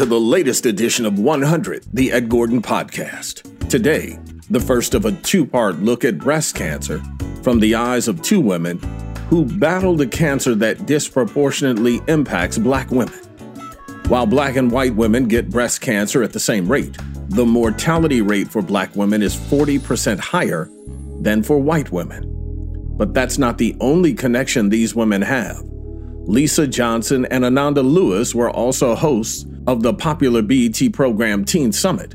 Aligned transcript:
To 0.00 0.06
the 0.06 0.18
latest 0.18 0.64
edition 0.64 1.04
of 1.04 1.18
100, 1.18 1.84
the 1.92 2.10
Ed 2.10 2.30
Gordon 2.30 2.62
Podcast. 2.62 3.68
Today, 3.68 4.18
the 4.48 4.58
first 4.58 4.94
of 4.94 5.04
a 5.04 5.12
two 5.12 5.44
part 5.44 5.80
look 5.80 6.06
at 6.06 6.16
breast 6.16 6.54
cancer 6.54 7.02
from 7.42 7.60
the 7.60 7.74
eyes 7.74 8.08
of 8.08 8.22
two 8.22 8.40
women 8.40 8.78
who 9.28 9.44
battled 9.44 10.00
a 10.00 10.06
cancer 10.06 10.54
that 10.54 10.86
disproportionately 10.86 12.00
impacts 12.08 12.56
black 12.56 12.90
women. 12.90 13.12
While 14.08 14.24
black 14.24 14.56
and 14.56 14.70
white 14.70 14.94
women 14.94 15.28
get 15.28 15.50
breast 15.50 15.82
cancer 15.82 16.22
at 16.22 16.32
the 16.32 16.40
same 16.40 16.66
rate, 16.66 16.96
the 17.28 17.44
mortality 17.44 18.22
rate 18.22 18.48
for 18.48 18.62
black 18.62 18.96
women 18.96 19.20
is 19.20 19.36
40% 19.36 20.18
higher 20.18 20.70
than 21.20 21.42
for 21.42 21.58
white 21.58 21.92
women. 21.92 22.24
But 22.96 23.12
that's 23.12 23.36
not 23.36 23.58
the 23.58 23.76
only 23.80 24.14
connection 24.14 24.70
these 24.70 24.94
women 24.94 25.20
have. 25.20 25.62
Lisa 26.30 26.64
Johnson 26.64 27.24
and 27.24 27.44
Ananda 27.44 27.82
Lewis 27.82 28.36
were 28.36 28.50
also 28.50 28.94
hosts 28.94 29.46
of 29.66 29.82
the 29.82 29.92
popular 29.92 30.42
BET 30.42 30.92
program 30.92 31.44
Teen 31.44 31.72
Summit. 31.72 32.14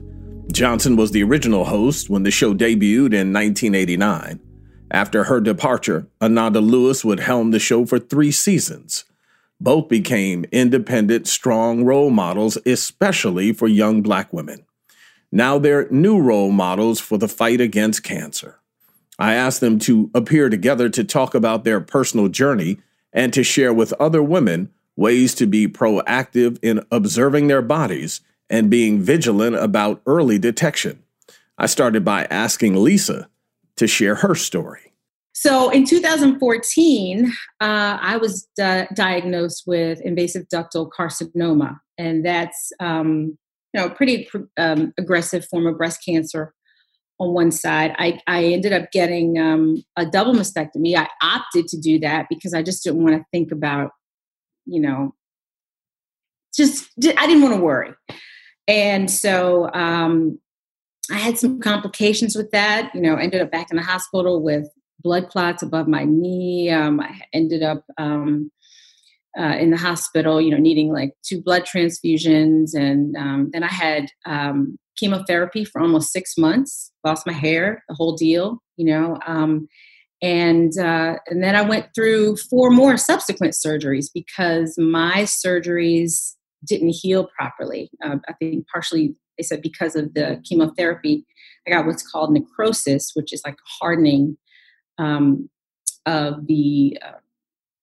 Johnson 0.53 0.95
was 0.95 1.11
the 1.11 1.21
original 1.21 1.65
host 1.65 2.09
when 2.09 2.23
the 2.23 2.31
show 2.31 2.53
debuted 2.53 3.11
in 3.13 3.33
1989. 3.33 4.39
After 4.89 5.25
her 5.25 5.41
departure, 5.41 6.07
Ananda 6.21 6.61
Lewis 6.61 7.03
would 7.03 7.19
helm 7.19 7.51
the 7.51 7.59
show 7.59 7.85
for 7.85 7.99
three 7.99 8.31
seasons. 8.31 9.03
Both 9.59 9.89
became 9.89 10.45
independent, 10.49 11.27
strong 11.27 11.83
role 11.83 12.09
models, 12.09 12.57
especially 12.65 13.51
for 13.51 13.67
young 13.67 14.01
black 14.01 14.31
women. 14.31 14.65
Now 15.29 15.59
they're 15.59 15.89
new 15.91 16.21
role 16.21 16.51
models 16.51 17.01
for 17.01 17.17
the 17.17 17.27
fight 17.27 17.59
against 17.59 18.03
cancer. 18.03 18.61
I 19.19 19.33
asked 19.33 19.59
them 19.59 19.77
to 19.79 20.09
appear 20.15 20.47
together 20.47 20.87
to 20.87 21.03
talk 21.03 21.35
about 21.35 21.65
their 21.65 21.81
personal 21.81 22.29
journey 22.29 22.77
and 23.15 23.33
to 23.33 23.43
share 23.43 23.73
with 23.73 23.93
other 23.93 24.21
women 24.21 24.69
ways 24.95 25.33
to 25.35 25.47
be 25.47 25.67
proactive 25.67 26.59
in 26.61 26.85
observing 26.91 27.47
their 27.47 27.61
bodies 27.63 28.21
and 28.49 28.69
being 28.69 29.01
vigilant 29.01 29.55
about 29.55 30.01
early 30.05 30.37
detection. 30.37 31.01
I 31.57 31.65
started 31.65 32.05
by 32.05 32.25
asking 32.25 32.75
Lisa 32.75 33.27
to 33.77 33.87
share 33.87 34.15
her 34.15 34.35
story. 34.35 34.93
So 35.33 35.69
in 35.69 35.85
2014, 35.85 37.25
uh, 37.59 37.97
I 38.01 38.17
was 38.17 38.47
di- 38.55 38.87
diagnosed 38.93 39.63
with 39.65 39.99
invasive 40.01 40.47
ductal 40.47 40.89
carcinoma, 40.97 41.79
and 41.97 42.25
that's 42.25 42.71
um, 42.79 43.37
you 43.73 43.81
know 43.81 43.89
pretty 43.89 44.29
um, 44.57 44.93
aggressive 44.97 45.45
form 45.45 45.67
of 45.67 45.77
breast 45.77 46.03
cancer 46.05 46.53
on 47.19 47.33
one 47.33 47.51
side. 47.51 47.95
I, 47.97 48.19
I 48.27 48.45
ended 48.45 48.73
up 48.73 48.91
getting 48.91 49.39
um, 49.39 49.83
a 49.95 50.05
double 50.05 50.33
mastectomy. 50.33 50.95
I 50.95 51.07
opted 51.21 51.67
to 51.69 51.77
do 51.77 51.99
that 51.99 52.27
because 52.29 52.53
I 52.53 52.61
just 52.61 52.83
didn't 52.83 53.03
want 53.03 53.15
to 53.15 53.25
think 53.31 53.51
about, 53.51 53.91
you 54.65 54.81
know, 54.81 55.13
just 56.55 56.89
I 57.17 57.27
didn't 57.27 57.43
want 57.43 57.55
to 57.55 57.61
worry. 57.61 57.93
And 58.67 59.09
so 59.09 59.71
um, 59.73 60.39
I 61.11 61.15
had 61.15 61.37
some 61.37 61.59
complications 61.59 62.35
with 62.35 62.51
that. 62.51 62.93
You 62.93 63.01
know, 63.01 63.15
ended 63.15 63.41
up 63.41 63.51
back 63.51 63.67
in 63.69 63.77
the 63.77 63.83
hospital 63.83 64.41
with 64.41 64.67
blood 65.01 65.29
clots 65.29 65.61
above 65.61 65.87
my 65.87 66.05
knee. 66.05 66.69
Um, 66.69 66.99
I 66.99 67.21
ended 67.33 67.61
up 67.61 67.83
um, 67.97 68.51
uh, 69.39 69.55
in 69.57 69.71
the 69.71 69.77
hospital, 69.77 70.39
you 70.39 70.51
know, 70.51 70.57
needing 70.57 70.91
like 70.91 71.13
two 71.23 71.41
blood 71.41 71.63
transfusions, 71.63 72.73
and 72.73 73.15
um, 73.17 73.49
then 73.51 73.63
I 73.63 73.71
had 73.71 74.07
um, 74.25 74.77
chemotherapy 74.97 75.65
for 75.65 75.81
almost 75.81 76.11
six 76.11 76.37
months, 76.37 76.91
lost 77.03 77.27
my 77.27 77.33
hair, 77.33 77.83
the 77.89 77.95
whole 77.95 78.15
deal, 78.15 78.61
you 78.77 78.85
know. 78.85 79.19
Um, 79.25 79.67
and 80.21 80.77
uh, 80.77 81.17
and 81.27 81.43
then 81.43 81.55
I 81.55 81.61
went 81.61 81.87
through 81.93 82.37
four 82.37 82.71
more 82.71 82.97
subsequent 82.97 83.53
surgeries 83.53 84.07
because 84.13 84.75
my 84.77 85.23
surgeries 85.23 86.35
didn't 86.65 86.95
heal 87.01 87.27
properly. 87.37 87.89
Uh, 88.03 88.17
I 88.27 88.33
think 88.33 88.65
partially 88.73 89.15
they 89.37 89.43
said 89.43 89.61
because 89.61 89.95
of 89.95 90.13
the 90.13 90.41
chemotherapy, 90.47 91.25
I 91.67 91.71
got 91.71 91.85
what's 91.85 92.09
called 92.09 92.33
necrosis, 92.33 93.11
which 93.13 93.33
is 93.33 93.41
like 93.45 93.57
hardening 93.79 94.37
um, 94.97 95.49
of 96.05 96.47
the 96.47 96.97
uh, 97.05 97.19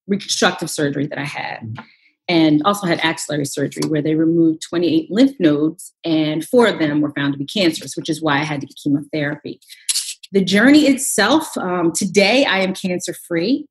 reconstructive 0.06 0.70
surgery 0.70 1.06
that 1.06 1.18
I 1.18 1.24
had. 1.24 1.76
and 2.28 2.62
also 2.64 2.86
had 2.86 3.00
axillary 3.00 3.44
surgery 3.44 3.82
where 3.88 4.00
they 4.00 4.14
removed 4.14 4.62
28 4.68 5.10
lymph 5.10 5.32
nodes 5.40 5.92
and 6.04 6.44
four 6.44 6.66
of 6.68 6.78
them 6.78 7.00
were 7.00 7.12
found 7.16 7.32
to 7.34 7.38
be 7.38 7.44
cancerous, 7.44 7.96
which 7.96 8.08
is 8.08 8.22
why 8.22 8.38
I 8.38 8.44
had 8.44 8.60
to 8.60 8.66
get 8.66 8.76
chemotherapy. 8.82 9.58
The 10.30 10.42
journey 10.44 10.86
itself, 10.86 11.54
um, 11.58 11.92
today 11.92 12.44
I 12.44 12.60
am 12.60 12.74
cancer 12.74 13.14
free, 13.28 13.66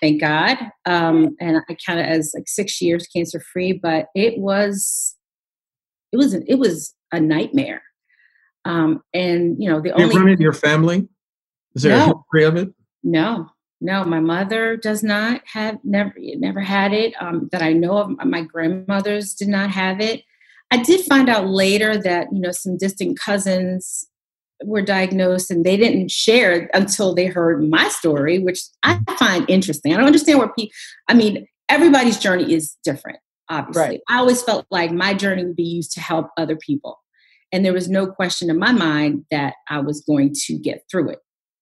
thank 0.00 0.20
God. 0.20 0.56
Um, 0.86 1.36
and 1.40 1.58
I 1.68 1.76
count 1.84 1.98
it 2.00 2.06
as 2.08 2.32
like 2.34 2.44
six 2.46 2.80
years 2.80 3.06
cancer 3.08 3.40
free, 3.52 3.72
but 3.72 4.06
it 4.14 4.38
was, 4.38 5.16
it 6.12 6.16
was, 6.16 6.34
it 6.34 6.58
was 6.58 6.94
a 7.10 7.20
nightmare. 7.20 7.82
Um, 8.64 9.02
and 9.12 9.56
you 9.62 9.68
know, 9.68 9.80
the 9.80 9.88
you 9.88 9.94
only 10.04 10.16
run 10.16 10.28
in 10.28 10.40
your 10.40 10.52
family. 10.52 11.08
Is 11.74 11.82
there 11.82 11.96
No. 11.98 12.04
a 12.04 12.06
history 12.06 12.44
of 12.44 12.56
it? 12.56 12.68
no, 13.02 13.50
no, 13.82 14.04
my 14.04 14.20
mother 14.20 14.76
does 14.76 15.02
not 15.02 15.42
have 15.44 15.78
never 15.82 16.14
never 16.16 16.60
had 16.60 16.92
it. 16.92 17.14
Um, 17.20 17.48
that 17.50 17.62
I 17.62 17.72
know 17.72 17.98
of, 17.98 18.10
my 18.24 18.42
grandmothers 18.42 19.34
did 19.34 19.48
not 19.48 19.70
have 19.70 20.00
it. 20.00 20.22
I 20.70 20.76
did 20.82 21.04
find 21.04 21.28
out 21.28 21.48
later 21.48 21.98
that 21.98 22.28
you 22.32 22.40
know 22.40 22.52
some 22.52 22.78
distant 22.78 23.18
cousins 23.18 24.06
were 24.64 24.82
diagnosed 24.82 25.50
and 25.50 25.64
they 25.66 25.76
didn't 25.76 26.12
share 26.12 26.70
until 26.72 27.14
they 27.14 27.26
heard 27.26 27.68
my 27.68 27.88
story, 27.88 28.38
which 28.38 28.60
I 28.84 29.00
find 29.18 29.44
interesting. 29.50 29.92
I 29.92 29.96
don't 29.96 30.06
understand 30.06 30.38
where 30.38 30.48
people. 30.48 30.72
I 31.08 31.14
mean, 31.14 31.46
everybody's 31.68 32.18
journey 32.18 32.52
is 32.54 32.76
different. 32.84 33.18
Obviously, 33.48 33.82
Right. 33.82 34.00
I 34.08 34.18
always 34.18 34.42
felt 34.42 34.64
like 34.70 34.92
my 34.92 35.12
journey 35.12 35.44
would 35.44 35.56
be 35.56 35.64
used 35.64 35.92
to 35.92 36.00
help 36.00 36.28
other 36.36 36.56
people, 36.56 37.00
and 37.50 37.64
there 37.64 37.72
was 37.72 37.88
no 37.88 38.06
question 38.06 38.48
in 38.48 38.58
my 38.58 38.70
mind 38.70 39.24
that 39.32 39.54
I 39.68 39.80
was 39.80 40.00
going 40.02 40.32
to 40.46 40.56
get 40.56 40.84
through 40.88 41.10
it 41.10 41.18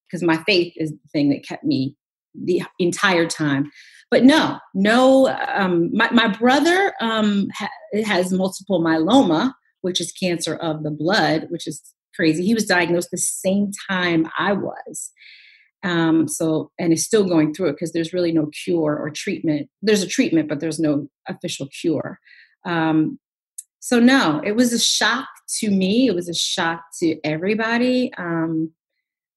because 0.06 0.22
my 0.22 0.36
faith 0.44 0.74
is 0.76 0.90
the 0.90 1.08
thing 1.12 1.30
that 1.30 1.46
kept 1.46 1.64
me 1.64 1.96
the 2.34 2.62
entire 2.78 3.26
time. 3.26 3.70
But 4.10 4.24
no, 4.24 4.58
no. 4.74 5.28
Um, 5.28 5.90
my, 5.92 6.10
my 6.10 6.28
brother 6.28 6.92
um, 7.00 7.48
ha- 7.54 7.70
has 8.04 8.32
multiple 8.32 8.82
myeloma, 8.82 9.52
which 9.82 10.00
is 10.00 10.12
cancer 10.12 10.56
of 10.56 10.82
the 10.82 10.90
blood, 10.90 11.46
which 11.50 11.66
is 11.66 11.82
crazy. 12.14 12.44
He 12.44 12.54
was 12.54 12.66
diagnosed 12.66 13.10
the 13.12 13.18
same 13.18 13.70
time 13.88 14.28
I 14.36 14.52
was. 14.52 15.12
Um, 15.82 16.28
so, 16.28 16.70
and 16.78 16.92
is 16.92 17.04
still 17.04 17.24
going 17.24 17.54
through 17.54 17.68
it 17.68 17.72
because 17.72 17.92
there's 17.92 18.12
really 18.12 18.32
no 18.32 18.50
cure 18.64 18.98
or 18.98 19.10
treatment. 19.10 19.68
There's 19.80 20.02
a 20.02 20.08
treatment, 20.08 20.48
but 20.48 20.60
there's 20.60 20.78
no 20.80 21.08
official 21.28 21.68
cure. 21.80 22.18
Um, 22.66 23.18
so, 23.78 23.98
no, 23.98 24.42
it 24.44 24.56
was 24.56 24.74
a 24.74 24.78
shock 24.78 25.28
to 25.60 25.70
me. 25.70 26.08
It 26.08 26.14
was 26.14 26.28
a 26.28 26.34
shock 26.34 26.82
to 26.98 27.18
everybody. 27.24 28.12
Um, 28.18 28.72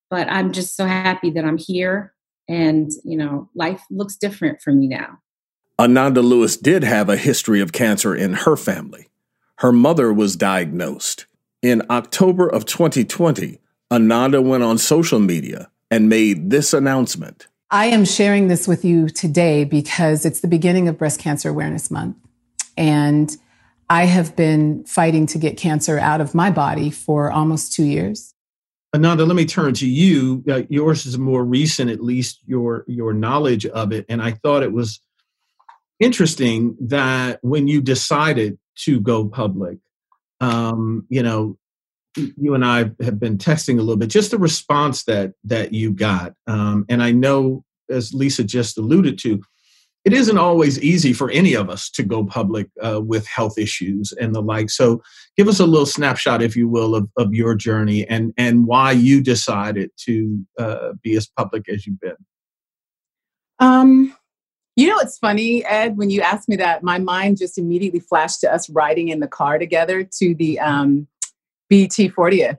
but 0.09 0.29
I'm 0.29 0.51
just 0.51 0.75
so 0.75 0.85
happy 0.85 1.29
that 1.31 1.45
I'm 1.45 1.57
here 1.57 2.13
and, 2.47 2.91
you 3.03 3.17
know, 3.17 3.49
life 3.55 3.81
looks 3.89 4.15
different 4.15 4.61
for 4.61 4.71
me 4.71 4.87
now. 4.87 5.19
Ananda 5.79 6.21
Lewis 6.21 6.55
did 6.55 6.83
have 6.83 7.09
a 7.09 7.17
history 7.17 7.59
of 7.59 7.71
cancer 7.71 8.15
in 8.15 8.33
her 8.33 8.55
family. 8.55 9.09
Her 9.57 9.71
mother 9.71 10.13
was 10.13 10.35
diagnosed. 10.35 11.25
In 11.61 11.81
October 11.89 12.47
of 12.47 12.65
2020, 12.65 13.59
Ananda 13.91 14.41
went 14.41 14.63
on 14.63 14.77
social 14.77 15.19
media 15.19 15.69
and 15.89 16.09
made 16.09 16.49
this 16.49 16.73
announcement. 16.73 17.47
I 17.71 17.87
am 17.87 18.05
sharing 18.05 18.49
this 18.49 18.67
with 18.67 18.85
you 18.85 19.09
today 19.09 19.63
because 19.63 20.25
it's 20.25 20.41
the 20.41 20.47
beginning 20.47 20.87
of 20.87 20.97
Breast 20.97 21.19
Cancer 21.19 21.49
Awareness 21.49 21.89
Month. 21.89 22.17
And 22.77 23.35
I 23.89 24.05
have 24.05 24.35
been 24.35 24.83
fighting 24.85 25.25
to 25.27 25.37
get 25.37 25.57
cancer 25.57 25.97
out 25.99 26.21
of 26.21 26.35
my 26.35 26.51
body 26.51 26.89
for 26.89 27.31
almost 27.31 27.73
two 27.73 27.83
years. 27.83 28.33
Ananda, 28.95 29.25
let 29.25 29.35
me 29.35 29.45
turn 29.45 29.73
to 29.75 29.87
you. 29.87 30.43
Uh, 30.47 30.63
yours 30.69 31.05
is 31.05 31.17
more 31.17 31.43
recent, 31.43 31.89
at 31.89 32.03
least 32.03 32.41
your 32.45 32.85
your 32.87 33.13
knowledge 33.13 33.65
of 33.65 33.91
it. 33.91 34.05
And 34.07 34.21
I 34.21 34.31
thought 34.31 34.61
it 34.61 34.71
was 34.71 34.99
interesting 35.99 36.77
that 36.79 37.39
when 37.41 37.67
you 37.67 37.81
decided 37.81 38.59
to 38.75 38.99
go 38.99 39.27
public, 39.27 39.79
um, 40.41 41.05
you 41.09 41.23
know, 41.23 41.57
you 42.15 42.53
and 42.53 42.63
I 42.63 42.91
have 43.01 43.19
been 43.19 43.37
texting 43.39 43.79
a 43.79 43.81
little 43.81 43.97
bit. 43.97 44.09
Just 44.09 44.29
the 44.29 44.37
response 44.37 45.05
that 45.05 45.33
that 45.45 45.73
you 45.73 45.91
got, 45.91 46.33
um, 46.45 46.85
and 46.87 47.01
I 47.01 47.11
know, 47.11 47.63
as 47.89 48.13
Lisa 48.13 48.43
just 48.43 48.77
alluded 48.77 49.17
to, 49.19 49.41
it 50.05 50.13
isn't 50.13 50.37
always 50.37 50.79
easy 50.79 51.13
for 51.13 51.29
any 51.31 51.53
of 51.53 51.69
us 51.69 51.89
to 51.91 52.03
go 52.03 52.25
public 52.25 52.69
uh, 52.81 53.01
with 53.01 53.25
health 53.27 53.57
issues 53.57 54.11
and 54.19 54.35
the 54.35 54.41
like. 54.41 54.69
So, 54.69 55.01
give 55.37 55.47
us 55.47 55.59
a 55.59 55.65
little 55.65 55.85
snapshot, 55.85 56.41
if 56.41 56.55
you 56.55 56.67
will, 56.67 56.95
of, 56.95 57.09
of 57.17 57.33
your 57.33 57.55
journey 57.55 58.07
and 58.07 58.33
and 58.37 58.67
why 58.67 58.91
you 58.91 59.21
decided 59.21 59.91
to 60.05 60.45
uh, 60.59 60.93
be 61.01 61.15
as 61.15 61.27
public 61.27 61.69
as 61.69 61.87
you've 61.87 61.99
been. 61.99 62.17
Um, 63.59 64.15
you 64.75 64.87
know, 64.87 64.97
it's 64.99 65.19
funny, 65.19 65.63
Ed, 65.65 65.97
when 65.97 66.09
you 66.09 66.21
asked 66.21 66.49
me 66.49 66.55
that, 66.55 66.83
my 66.83 66.97
mind 66.97 67.37
just 67.37 67.57
immediately 67.57 67.99
flashed 67.99 68.41
to 68.41 68.51
us 68.51 68.69
riding 68.69 69.09
in 69.09 69.19
the 69.19 69.27
car 69.27 69.59
together 69.59 70.03
to 70.03 70.33
the 70.33 70.59
um, 70.59 71.07
BET 71.69 71.91
40th. 71.91 72.57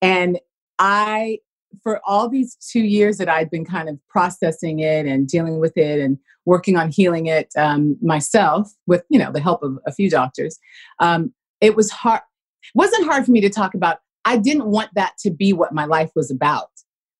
And 0.00 0.40
I, 0.80 1.38
for 1.82 2.00
all 2.06 2.28
these 2.28 2.56
two 2.56 2.80
years 2.80 3.18
that 3.18 3.28
I'd 3.28 3.50
been 3.50 3.64
kind 3.64 3.88
of 3.88 3.98
processing 4.08 4.80
it 4.80 5.06
and 5.06 5.28
dealing 5.28 5.58
with 5.58 5.76
it 5.76 6.00
and 6.00 6.18
working 6.44 6.76
on 6.76 6.90
healing 6.90 7.26
it 7.26 7.52
um, 7.56 7.96
myself 8.02 8.72
with, 8.86 9.04
you 9.08 9.18
know, 9.18 9.30
the 9.30 9.40
help 9.40 9.62
of 9.62 9.78
a 9.86 9.92
few 9.92 10.10
doctors, 10.10 10.58
um, 10.98 11.32
it 11.60 11.76
was 11.76 11.90
hard. 11.90 12.20
It 12.62 12.70
wasn't 12.74 13.06
hard 13.06 13.24
for 13.24 13.30
me 13.30 13.40
to 13.40 13.50
talk 13.50 13.74
about. 13.74 13.98
I 14.24 14.36
didn't 14.36 14.66
want 14.66 14.90
that 14.94 15.14
to 15.20 15.30
be 15.30 15.52
what 15.52 15.72
my 15.72 15.84
life 15.84 16.10
was 16.14 16.30
about, 16.30 16.70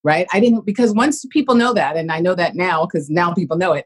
right? 0.03 0.27
I 0.31 0.39
didn't, 0.39 0.65
because 0.65 0.93
once 0.93 1.25
people 1.31 1.55
know 1.55 1.73
that, 1.73 1.97
and 1.97 2.11
I 2.11 2.19
know 2.19 2.35
that 2.35 2.55
now 2.55 2.85
because 2.85 3.09
now 3.09 3.33
people 3.33 3.57
know 3.57 3.73
it, 3.73 3.85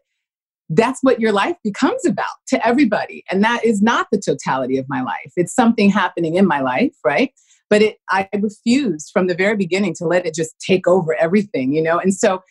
that's 0.70 1.00
what 1.02 1.20
your 1.20 1.32
life 1.32 1.56
becomes 1.64 2.06
about 2.06 2.26
to 2.50 2.68
everybody. 2.68 3.24
And 3.32 3.44
that 3.44 3.64
is 3.64 3.82
not 3.82 4.08
the 4.12 4.20
totality 4.20 4.78
of 4.78 4.86
my 4.90 5.02
life. 5.02 5.32
It's 5.36 5.54
something 5.54 5.90
happening 5.90 6.36
in 6.36 6.46
my 6.46 6.60
life, 6.60 6.94
right? 7.06 7.32
But 7.70 7.82
it, 7.82 7.98
I 8.10 8.30
refused 8.40 9.10
from 9.12 9.28
the 9.28 9.36
very 9.36 9.56
beginning 9.56 9.94
to 9.96 10.06
let 10.06 10.26
it 10.26 10.34
just 10.34 10.56
take 10.60 10.88
over 10.88 11.14
everything, 11.16 11.74
you 11.74 11.82
know? 11.82 12.00
And 12.00 12.14
so 12.14 12.42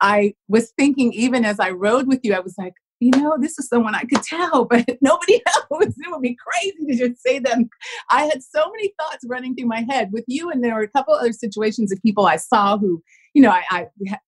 I 0.00 0.34
was 0.48 0.72
thinking, 0.78 1.12
even 1.12 1.44
as 1.44 1.60
I 1.60 1.70
rode 1.70 2.06
with 2.06 2.20
you, 2.22 2.34
I 2.34 2.40
was 2.40 2.54
like, 2.58 2.74
you 3.00 3.10
know, 3.12 3.36
this 3.40 3.58
is 3.58 3.68
someone 3.68 3.94
I 3.94 4.02
could 4.02 4.22
tell, 4.22 4.64
but 4.70 4.86
nobody 5.00 5.40
else. 5.46 5.64
It 5.82 6.10
would 6.10 6.20
be 6.22 6.36
crazy 6.36 6.86
to 6.86 7.08
just 7.08 7.22
say 7.22 7.38
them. 7.38 7.68
I 8.10 8.24
had 8.24 8.42
so 8.42 8.70
many 8.70 8.92
thoughts 9.00 9.24
running 9.26 9.54
through 9.54 9.68
my 9.68 9.84
head 9.88 10.10
with 10.12 10.24
you, 10.28 10.50
and 10.50 10.62
there 10.62 10.74
were 10.74 10.82
a 10.82 10.88
couple 10.88 11.14
other 11.14 11.32
situations 11.32 11.90
of 11.90 12.02
people 12.02 12.26
I 12.26 12.36
saw 12.36 12.78
who, 12.78 13.02
you 13.34 13.42
know, 13.42 13.50
I, 13.50 13.64
I 13.70 13.86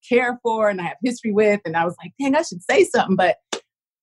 care 0.09 0.39
for 0.43 0.69
and 0.69 0.81
I 0.81 0.85
have 0.85 0.97
history 1.05 1.33
with, 1.33 1.61
and 1.65 1.77
I 1.77 1.85
was 1.85 1.95
like, 2.03 2.13
dang, 2.19 2.35
I 2.35 2.43
should 2.43 2.63
say 2.63 2.85
something, 2.85 3.17
but 3.17 3.37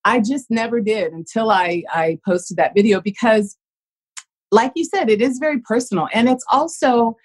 I 0.06 0.20
just 0.20 0.50
never 0.50 0.80
did 0.80 1.12
until 1.12 1.50
I 1.50 1.84
I 1.92 2.20
posted 2.26 2.58
that 2.58 2.74
video 2.76 3.02
because, 3.02 3.58
like 4.52 4.72
you 4.76 4.86
said, 4.86 5.10
it 5.10 5.22
is 5.22 5.38
very 5.40 5.60
personal, 5.60 6.08
and 6.14 6.30
it's 6.30 6.46
also. 6.52 7.18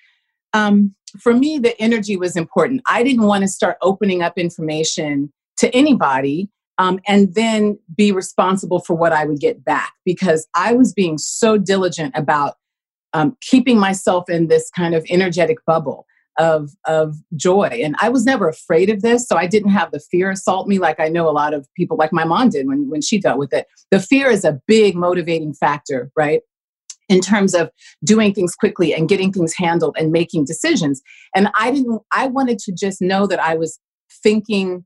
Um, 0.52 0.94
for 1.20 1.34
me, 1.34 1.58
the 1.58 1.80
energy 1.80 2.16
was 2.16 2.36
important. 2.36 2.80
I 2.86 3.02
didn't 3.02 3.22
want 3.22 3.42
to 3.42 3.48
start 3.48 3.76
opening 3.82 4.22
up 4.22 4.36
information 4.36 5.32
to 5.58 5.72
anybody 5.74 6.48
um, 6.78 7.00
and 7.06 7.34
then 7.34 7.78
be 7.94 8.12
responsible 8.12 8.80
for 8.80 8.94
what 8.94 9.12
I 9.12 9.24
would 9.24 9.40
get 9.40 9.64
back 9.64 9.92
because 10.04 10.46
I 10.54 10.72
was 10.72 10.92
being 10.92 11.18
so 11.18 11.56
diligent 11.56 12.12
about 12.16 12.54
um, 13.12 13.36
keeping 13.40 13.78
myself 13.78 14.28
in 14.28 14.48
this 14.48 14.70
kind 14.70 14.94
of 14.94 15.04
energetic 15.08 15.64
bubble 15.66 16.06
of 16.36 16.72
of 16.84 17.14
joy. 17.36 17.80
And 17.84 17.94
I 18.00 18.08
was 18.08 18.24
never 18.24 18.48
afraid 18.48 18.90
of 18.90 19.02
this, 19.02 19.28
so 19.28 19.36
I 19.36 19.46
didn't 19.46 19.70
have 19.70 19.92
the 19.92 20.00
fear 20.00 20.30
assault 20.30 20.66
me 20.66 20.80
like 20.80 20.98
I 20.98 21.08
know 21.08 21.28
a 21.28 21.30
lot 21.30 21.54
of 21.54 21.68
people, 21.76 21.96
like 21.96 22.12
my 22.12 22.24
mom 22.24 22.48
did 22.48 22.66
when 22.66 22.90
when 22.90 23.02
she 23.02 23.20
dealt 23.20 23.38
with 23.38 23.52
it. 23.52 23.68
The 23.92 24.00
fear 24.00 24.30
is 24.30 24.44
a 24.44 24.60
big 24.66 24.96
motivating 24.96 25.54
factor, 25.54 26.10
right? 26.16 26.40
In 27.08 27.20
terms 27.20 27.54
of 27.54 27.70
doing 28.02 28.32
things 28.32 28.54
quickly 28.54 28.94
and 28.94 29.08
getting 29.08 29.32
things 29.32 29.54
handled 29.56 29.96
and 29.98 30.12
making 30.12 30.44
decisions. 30.44 31.02
And 31.34 31.48
i 31.54 31.70
didn't 31.70 32.00
i 32.12 32.26
wanted 32.26 32.58
to 32.60 32.72
just 32.72 33.00
know 33.00 33.26
that 33.26 33.40
i 33.40 33.54
was 33.54 33.78
thinking 34.22 34.84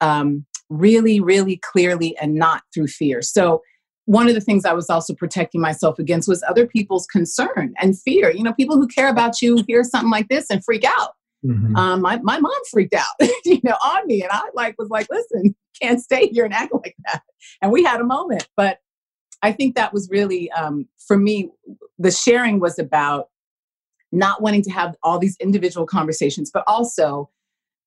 um, 0.00 0.46
really 0.68 1.20
really 1.20 1.56
clearly 1.56 2.16
and 2.18 2.34
not 2.34 2.62
through 2.72 2.88
fear. 2.88 3.22
So 3.22 3.62
one 4.04 4.28
of 4.28 4.34
the 4.34 4.40
things 4.40 4.64
i 4.64 4.72
was 4.72 4.88
also 4.88 5.14
protecting 5.14 5.60
myself 5.60 5.98
against 5.98 6.28
was 6.28 6.42
other 6.48 6.66
people's 6.66 7.06
concern 7.06 7.74
and 7.80 7.98
fear. 8.00 8.30
You 8.30 8.42
know 8.42 8.54
people 8.54 8.76
who 8.76 8.86
care 8.88 9.08
about 9.08 9.42
you 9.42 9.64
hear 9.66 9.84
something 9.84 10.10
like 10.10 10.28
this 10.28 10.46
and 10.50 10.64
freak 10.64 10.84
out. 10.84 11.12
Mm-hmm. 11.46 11.76
um, 11.76 12.02
my, 12.02 12.18
my 12.24 12.40
mom 12.40 12.60
freaked 12.68 12.94
out 12.94 13.14
you 13.44 13.60
know 13.62 13.76
on 13.80 14.06
me. 14.06 14.22
And 14.22 14.32
i 14.32 14.42
like 14.54 14.74
was 14.76 14.88
like 14.88 15.06
listen 15.08 15.54
can't 15.80 16.00
stay 16.00 16.28
here 16.28 16.44
and 16.44 16.54
act 16.54 16.72
like 16.72 16.96
that. 17.06 17.22
And 17.62 17.72
we 17.72 17.84
had 17.84 18.00
a 18.00 18.04
moment. 18.04 18.48
But 18.56 18.78
I 19.42 19.52
think 19.52 19.76
that 19.76 19.92
was 19.92 20.08
really, 20.10 20.50
um, 20.52 20.88
for 21.06 21.16
me, 21.16 21.50
the 21.98 22.10
sharing 22.10 22.60
was 22.60 22.78
about 22.78 23.28
not 24.10 24.42
wanting 24.42 24.62
to 24.62 24.70
have 24.70 24.96
all 25.02 25.18
these 25.18 25.36
individual 25.40 25.86
conversations, 25.86 26.50
but 26.52 26.64
also 26.66 27.30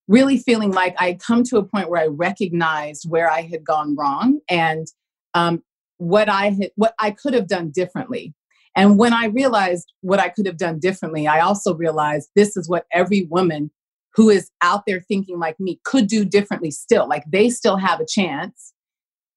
really 0.07 0.37
feeling 0.37 0.71
like 0.71 0.95
I'd 0.99 1.19
come 1.19 1.43
to 1.43 1.57
a 1.57 1.63
point 1.63 1.89
where 1.89 2.01
I 2.01 2.07
recognized 2.07 3.09
where 3.09 3.29
I 3.31 3.41
had 3.41 3.63
gone 3.63 3.95
wrong 3.95 4.39
and 4.49 4.87
um, 5.33 5.63
what 5.97 6.29
I 6.29 6.49
had, 6.49 6.71
what 6.75 6.93
I 6.99 7.11
could 7.11 7.33
have 7.33 7.47
done 7.47 7.71
differently. 7.71 8.33
And 8.75 8.97
when 8.97 9.13
I 9.13 9.25
realized 9.25 9.91
what 10.01 10.19
I 10.19 10.29
could 10.29 10.45
have 10.45 10.57
done 10.57 10.79
differently, 10.79 11.27
I 11.27 11.39
also 11.39 11.75
realized 11.75 12.29
this 12.35 12.55
is 12.55 12.69
what 12.69 12.85
every 12.91 13.23
woman 13.25 13.71
who 14.13 14.29
is 14.29 14.49
out 14.61 14.85
there 14.85 15.01
thinking 15.01 15.39
like 15.39 15.59
me 15.59 15.79
could 15.83 16.07
do 16.07 16.25
differently 16.25 16.71
still. 16.71 17.07
Like 17.07 17.23
they 17.31 17.49
still 17.49 17.77
have 17.77 17.99
a 17.99 18.05
chance 18.05 18.73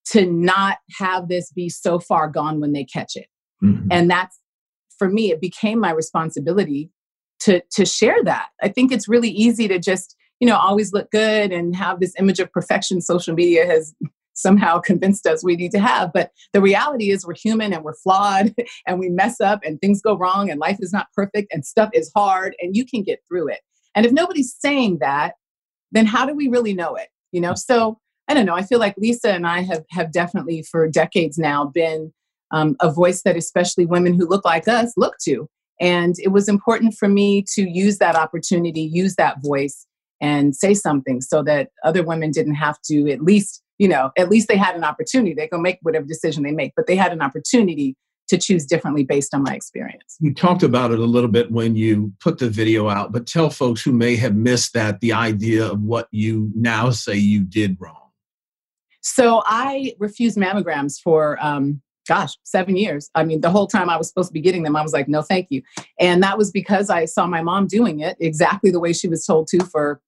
to 0.06 0.26
not 0.26 0.78
have 0.98 1.28
this 1.28 1.50
be 1.52 1.68
so 1.68 1.98
far 1.98 2.28
gone 2.28 2.60
when 2.60 2.72
they 2.72 2.84
catch 2.84 3.16
it. 3.16 3.26
Mm-hmm. 3.62 3.88
And 3.90 4.10
that's 4.10 4.38
for 4.98 5.08
me, 5.08 5.30
it 5.30 5.40
became 5.40 5.80
my 5.80 5.90
responsibility 5.90 6.90
to 7.40 7.62
to 7.72 7.84
share 7.84 8.22
that. 8.24 8.48
I 8.62 8.68
think 8.68 8.92
it's 8.92 9.08
really 9.08 9.30
easy 9.30 9.68
to 9.68 9.78
just, 9.78 10.16
you 10.40 10.46
know, 10.46 10.56
always 10.56 10.92
look 10.92 11.10
good 11.10 11.52
and 11.52 11.74
have 11.74 12.00
this 12.00 12.14
image 12.18 12.40
of 12.40 12.52
perfection 12.52 13.00
social 13.00 13.34
media 13.34 13.66
has 13.66 13.94
somehow 14.34 14.78
convinced 14.78 15.26
us 15.26 15.44
we 15.44 15.56
need 15.56 15.70
to 15.70 15.78
have. 15.78 16.12
But 16.12 16.30
the 16.52 16.60
reality 16.60 17.10
is 17.10 17.26
we're 17.26 17.34
human 17.34 17.72
and 17.72 17.84
we're 17.84 17.94
flawed 17.94 18.54
and 18.86 18.98
we 18.98 19.08
mess 19.08 19.40
up 19.40 19.60
and 19.64 19.80
things 19.80 20.02
go 20.02 20.16
wrong 20.16 20.50
and 20.50 20.60
life 20.60 20.78
is 20.80 20.92
not 20.92 21.06
perfect 21.14 21.52
and 21.52 21.64
stuff 21.64 21.90
is 21.92 22.10
hard 22.14 22.54
and 22.60 22.76
you 22.76 22.84
can 22.84 23.02
get 23.02 23.20
through 23.28 23.48
it. 23.48 23.60
And 23.94 24.04
if 24.04 24.12
nobody's 24.12 24.54
saying 24.58 24.98
that, 25.00 25.34
then 25.92 26.06
how 26.06 26.26
do 26.26 26.34
we 26.34 26.48
really 26.48 26.74
know 26.74 26.96
it? 26.96 27.08
You 27.30 27.40
know, 27.40 27.54
so 27.54 27.98
I 28.28 28.34
don't 28.34 28.46
know. 28.46 28.54
I 28.54 28.62
feel 28.62 28.78
like 28.78 28.94
Lisa 28.96 29.32
and 29.32 29.46
I 29.46 29.60
have 29.60 29.84
have 29.90 30.12
definitely 30.12 30.62
for 30.70 30.88
decades 30.88 31.38
now 31.38 31.66
been 31.66 32.12
um, 32.50 32.76
a 32.80 32.90
voice 32.90 33.22
that 33.22 33.36
especially 33.36 33.86
women 33.86 34.14
who 34.14 34.26
look 34.26 34.44
like 34.44 34.68
us 34.68 34.92
look 34.96 35.14
to. 35.24 35.48
And 35.80 36.14
it 36.18 36.28
was 36.28 36.48
important 36.48 36.94
for 36.94 37.08
me 37.08 37.44
to 37.54 37.68
use 37.68 37.98
that 37.98 38.14
opportunity, 38.14 38.82
use 38.82 39.16
that 39.16 39.42
voice, 39.42 39.86
and 40.20 40.54
say 40.54 40.72
something 40.72 41.20
so 41.20 41.42
that 41.42 41.70
other 41.84 42.02
women 42.02 42.30
didn't 42.30 42.54
have 42.54 42.80
to 42.86 43.10
at 43.10 43.20
least, 43.20 43.62
you 43.78 43.88
know, 43.88 44.10
at 44.16 44.30
least 44.30 44.48
they 44.48 44.56
had 44.56 44.76
an 44.76 44.84
opportunity. 44.84 45.34
They 45.34 45.48
can 45.48 45.62
make 45.62 45.78
whatever 45.82 46.06
decision 46.06 46.44
they 46.44 46.52
make, 46.52 46.72
but 46.76 46.86
they 46.86 46.96
had 46.96 47.12
an 47.12 47.20
opportunity 47.20 47.96
to 48.28 48.38
choose 48.38 48.64
differently 48.64 49.04
based 49.04 49.34
on 49.34 49.42
my 49.42 49.54
experience. 49.54 50.16
You 50.20 50.32
talked 50.32 50.62
about 50.62 50.92
it 50.92 50.98
a 50.98 51.04
little 51.04 51.28
bit 51.28 51.50
when 51.50 51.76
you 51.76 52.12
put 52.20 52.38
the 52.38 52.48
video 52.48 52.88
out, 52.88 53.12
but 53.12 53.26
tell 53.26 53.50
folks 53.50 53.82
who 53.82 53.92
may 53.92 54.16
have 54.16 54.34
missed 54.34 54.72
that 54.72 55.00
the 55.00 55.12
idea 55.12 55.66
of 55.66 55.82
what 55.82 56.08
you 56.10 56.50
now 56.54 56.90
say 56.90 57.16
you 57.16 57.42
did 57.42 57.76
wrong. 57.78 58.03
So 59.04 59.42
I 59.44 59.94
refused 59.98 60.38
mammograms 60.38 60.98
for, 60.98 61.38
um, 61.44 61.82
gosh, 62.08 62.36
seven 62.42 62.74
years. 62.74 63.10
I 63.14 63.22
mean, 63.22 63.42
the 63.42 63.50
whole 63.50 63.66
time 63.66 63.90
I 63.90 63.98
was 63.98 64.08
supposed 64.08 64.30
to 64.30 64.32
be 64.32 64.40
getting 64.40 64.62
them, 64.62 64.76
I 64.76 64.82
was 64.82 64.94
like, 64.94 65.08
no, 65.08 65.20
thank 65.20 65.48
you. 65.50 65.62
And 66.00 66.22
that 66.22 66.38
was 66.38 66.50
because 66.50 66.88
I 66.88 67.04
saw 67.04 67.26
my 67.26 67.42
mom 67.42 67.66
doing 67.66 68.00
it 68.00 68.16
exactly 68.18 68.70
the 68.70 68.80
way 68.80 68.94
she 68.94 69.06
was 69.06 69.26
told 69.26 69.46
to 69.48 69.60
for 69.60 70.00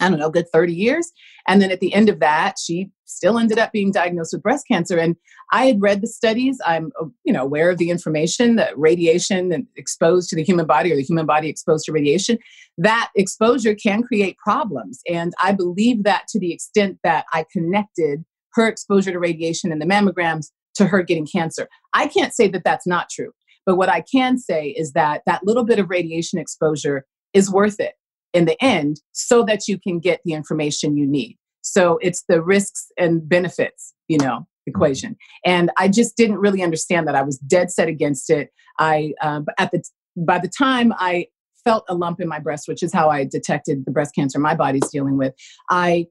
I 0.00 0.08
don't 0.08 0.18
know, 0.18 0.30
good 0.30 0.48
30 0.52 0.72
years. 0.72 1.12
And 1.46 1.60
then 1.60 1.70
at 1.70 1.80
the 1.80 1.92
end 1.92 2.08
of 2.08 2.20
that, 2.20 2.56
she 2.58 2.90
still 3.04 3.38
ended 3.38 3.58
up 3.58 3.72
being 3.72 3.92
diagnosed 3.92 4.32
with 4.32 4.42
breast 4.42 4.66
cancer. 4.66 4.98
And 4.98 5.16
I 5.52 5.66
had 5.66 5.82
read 5.82 6.00
the 6.00 6.06
studies. 6.06 6.58
I'm, 6.64 6.90
uh, 7.00 7.06
you 7.24 7.32
know, 7.32 7.42
aware 7.42 7.70
of 7.70 7.78
the 7.78 7.90
information 7.90 8.56
that 8.56 8.78
radiation 8.78 9.52
and 9.52 9.66
exposed 9.76 10.30
to 10.30 10.36
the 10.36 10.44
human 10.44 10.66
body 10.66 10.92
or 10.92 10.96
the 10.96 11.02
human 11.02 11.26
body 11.26 11.48
exposed 11.48 11.86
to 11.86 11.92
radiation, 11.92 12.38
that 12.78 13.10
exposure 13.16 13.74
can 13.74 14.02
create 14.02 14.36
problems. 14.38 15.00
And 15.08 15.32
I 15.42 15.52
believe 15.52 16.04
that 16.04 16.26
to 16.28 16.40
the 16.40 16.52
extent 16.52 16.98
that 17.04 17.26
I 17.32 17.44
connected 17.52 18.24
her 18.54 18.66
exposure 18.66 19.12
to 19.12 19.18
radiation 19.18 19.70
and 19.70 19.80
the 19.80 19.86
mammograms 19.86 20.50
to 20.74 20.86
her 20.86 21.02
getting 21.02 21.26
cancer. 21.26 21.68
I 21.92 22.06
can't 22.06 22.34
say 22.34 22.48
that 22.48 22.64
that's 22.64 22.86
not 22.86 23.10
true. 23.10 23.32
But 23.66 23.76
what 23.76 23.88
I 23.88 24.02
can 24.02 24.38
say 24.38 24.68
is 24.68 24.92
that 24.92 25.22
that 25.26 25.44
little 25.44 25.64
bit 25.64 25.78
of 25.78 25.90
radiation 25.90 26.38
exposure 26.38 27.04
is 27.34 27.50
worth 27.50 27.78
it 27.78 27.94
in 28.32 28.44
the 28.44 28.62
end 28.62 29.00
so 29.12 29.44
that 29.44 29.68
you 29.68 29.78
can 29.78 29.98
get 29.98 30.20
the 30.24 30.32
information 30.32 30.96
you 30.96 31.06
need. 31.06 31.38
So 31.62 31.98
it's 32.00 32.24
the 32.28 32.42
risks 32.42 32.90
and 32.96 33.28
benefits, 33.28 33.94
you 34.08 34.18
know, 34.18 34.46
equation. 34.66 35.16
And 35.44 35.70
I 35.76 35.88
just 35.88 36.16
didn't 36.16 36.38
really 36.38 36.62
understand 36.62 37.06
that. 37.08 37.14
I 37.14 37.22
was 37.22 37.38
dead 37.38 37.70
set 37.70 37.88
against 37.88 38.30
it. 38.30 38.50
I 38.78 39.12
uh, 39.20 39.42
at 39.58 39.70
the 39.70 39.82
by 40.16 40.38
the 40.38 40.48
time 40.48 40.92
I 40.98 41.26
felt 41.64 41.84
a 41.88 41.94
lump 41.94 42.20
in 42.20 42.28
my 42.28 42.38
breast, 42.38 42.66
which 42.66 42.82
is 42.82 42.92
how 42.92 43.10
I 43.10 43.24
detected 43.24 43.84
the 43.84 43.90
breast 43.90 44.14
cancer 44.14 44.38
my 44.38 44.54
body's 44.54 44.88
dealing 44.90 45.18
with, 45.18 45.34
I 45.68 46.06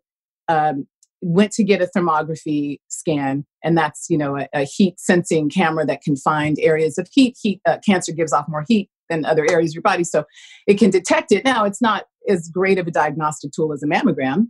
um, 0.47 0.87
went 1.21 1.51
to 1.53 1.63
get 1.63 1.81
a 1.81 1.87
thermography 1.87 2.79
scan, 2.87 3.45
and 3.63 3.77
that's 3.77 4.07
you 4.09 4.17
know 4.17 4.37
a, 4.37 4.47
a 4.53 4.63
heat 4.63 4.99
sensing 4.99 5.49
camera 5.49 5.85
that 5.85 6.01
can 6.01 6.15
find 6.15 6.57
areas 6.59 6.97
of 6.97 7.07
heat. 7.11 7.37
Heat 7.41 7.61
uh, 7.65 7.77
cancer 7.85 8.11
gives 8.11 8.33
off 8.33 8.45
more 8.47 8.65
heat 8.67 8.89
than 9.09 9.25
other 9.25 9.45
areas 9.49 9.71
of 9.71 9.75
your 9.75 9.81
body. 9.81 10.03
So 10.03 10.23
it 10.67 10.75
can 10.75 10.89
detect 10.89 11.31
it. 11.31 11.43
Now, 11.43 11.65
it's 11.65 11.81
not 11.81 12.05
as 12.27 12.49
great 12.49 12.77
of 12.77 12.87
a 12.87 12.91
diagnostic 12.91 13.51
tool 13.51 13.73
as 13.73 13.83
a 13.83 13.87
mammogram. 13.87 14.47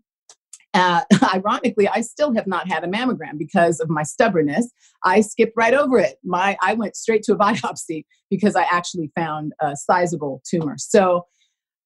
Uh, 0.74 1.01
ironically, 1.34 1.88
I 1.88 2.01
still 2.01 2.34
have 2.34 2.48
not 2.48 2.68
had 2.68 2.84
a 2.84 2.88
mammogram 2.88 3.38
because 3.38 3.80
of 3.80 3.89
my 3.89 4.04
stubbornness. 4.04 4.72
I 5.04 5.22
skipped 5.22 5.54
right 5.56 5.74
over 5.74 5.98
it. 5.98 6.18
My 6.24 6.58
I 6.62 6.74
went 6.74 6.96
straight 6.96 7.24
to 7.24 7.34
a 7.34 7.38
biopsy 7.39 8.06
because 8.30 8.56
I 8.56 8.63
actually 8.63 9.12
found 9.16 9.54
a 9.62 9.75
sizable 9.75 10.42
tumor. 10.50 10.75
So, 10.78 11.25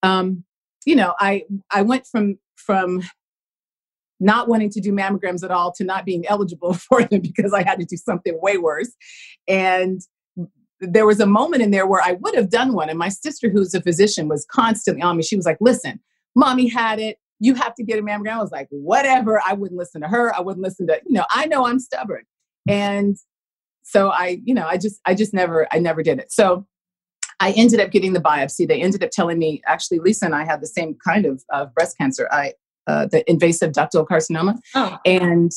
um, 0.02 0.44
you 0.86 0.96
know, 0.96 1.14
I 1.20 1.44
I 1.72 1.82
went 1.82 2.06
from 2.08 2.38
from 2.56 3.04
not 4.20 4.48
wanting 4.48 4.70
to 4.70 4.80
do 4.80 4.94
mammograms 4.94 5.44
at 5.44 5.52
all 5.52 5.72
to 5.74 5.84
not 5.84 6.06
being 6.06 6.26
eligible 6.30 6.74
for 6.74 7.04
them 7.04 7.22
because 7.22 7.54
I 7.54 7.64
had 7.64 7.80
to 7.80 7.86
do 7.86 7.98
something 7.98 8.38
way 8.42 8.58
worse. 8.58 8.92
And 9.48 10.02
there 10.92 11.06
was 11.06 11.20
a 11.20 11.26
moment 11.26 11.62
in 11.62 11.72
there 11.72 11.88
where 11.88 12.02
I 12.02 12.14
would 12.14 12.36
have 12.36 12.50
done 12.50 12.74
one. 12.74 12.90
And 12.90 13.00
my 13.00 13.10
sister, 13.10 13.50
who's 13.50 13.74
a 13.74 13.82
physician, 13.82 14.28
was 14.28 14.46
constantly 14.46 15.02
on 15.02 15.18
me. 15.18 15.24
She 15.24 15.36
was 15.36 15.46
like, 15.46 15.58
listen, 15.60 16.00
mommy 16.36 16.68
had 16.68 17.00
it. 17.00 17.18
You 17.40 17.56
have 17.56 17.76
to 17.76 17.84
get 17.84 18.00
a 18.00 18.02
mammogram. 18.02 18.34
I 18.34 18.42
was 18.42 18.52
like, 18.52 18.68
whatever. 18.70 19.42
I 19.46 19.54
wouldn't 19.54 19.78
listen 19.78 20.02
to 20.02 20.08
her. 20.08 20.36
I 20.36 20.42
wouldn't 20.42 20.64
listen 20.64 20.88
to, 20.88 21.00
you 21.06 21.14
know, 21.14 21.26
I 21.30 21.46
know 21.46 21.68
I'm 21.68 21.80
stubborn. 21.80 22.24
And 22.68 23.18
so 23.84 24.10
I, 24.10 24.42
you 24.46 24.54
know, 24.54 24.66
I 24.66 24.78
just, 24.78 25.00
I 25.06 25.14
just 25.14 25.34
never, 25.34 25.68
I 25.72 25.80
never 25.80 26.04
did 26.04 26.20
it. 26.20 26.32
So 26.32 26.66
I 27.40 27.52
ended 27.52 27.80
up 27.80 27.92
getting 27.92 28.14
the 28.14 28.22
biopsy. 28.22 28.68
They 28.68 28.82
ended 28.82 29.04
up 29.04 29.10
telling 29.12 29.40
me, 29.40 29.62
actually, 29.66 30.00
Lisa 30.00 30.26
and 30.26 30.36
I 30.36 30.46
had 30.46 30.62
the 30.62 30.68
same 30.68 30.96
kind 31.06 31.26
of 31.26 31.44
uh, 31.52 31.66
breast 31.66 31.98
cancer. 31.98 32.30
I, 32.32 32.54
uh, 32.88 33.08
the 33.08 33.30
invasive 33.30 33.72
ductal 33.72 34.08
carcinoma. 34.08 34.58
Oh. 34.76 34.98
And, 35.06 35.52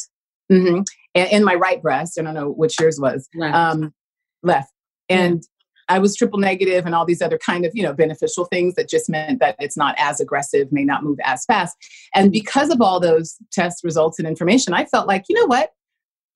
mm-hmm, 0.50 0.80
and 1.14 1.30
in 1.30 1.44
my 1.44 1.54
right 1.54 1.80
breast, 1.80 2.18
I 2.18 2.22
don't 2.22 2.34
know 2.34 2.50
which 2.50 2.80
yours 2.80 2.98
was. 3.00 3.28
Um, 3.40 3.94
left 4.42 4.72
and 5.08 5.42
I 5.88 5.98
was 5.98 6.16
triple 6.16 6.40
negative 6.40 6.84
and 6.84 6.94
all 6.94 7.04
these 7.04 7.22
other 7.22 7.38
kind 7.38 7.64
of, 7.64 7.72
you 7.74 7.82
know, 7.82 7.92
beneficial 7.92 8.44
things 8.46 8.74
that 8.74 8.88
just 8.88 9.08
meant 9.08 9.38
that 9.40 9.56
it's 9.58 9.76
not 9.76 9.94
as 9.98 10.20
aggressive, 10.20 10.72
may 10.72 10.84
not 10.84 11.04
move 11.04 11.18
as 11.22 11.44
fast. 11.44 11.76
And 12.14 12.32
because 12.32 12.70
of 12.70 12.80
all 12.80 12.98
those 12.98 13.36
test 13.52 13.84
results 13.84 14.18
and 14.18 14.26
information, 14.26 14.74
I 14.74 14.84
felt 14.86 15.06
like, 15.06 15.24
you 15.28 15.36
know 15.36 15.46
what? 15.46 15.70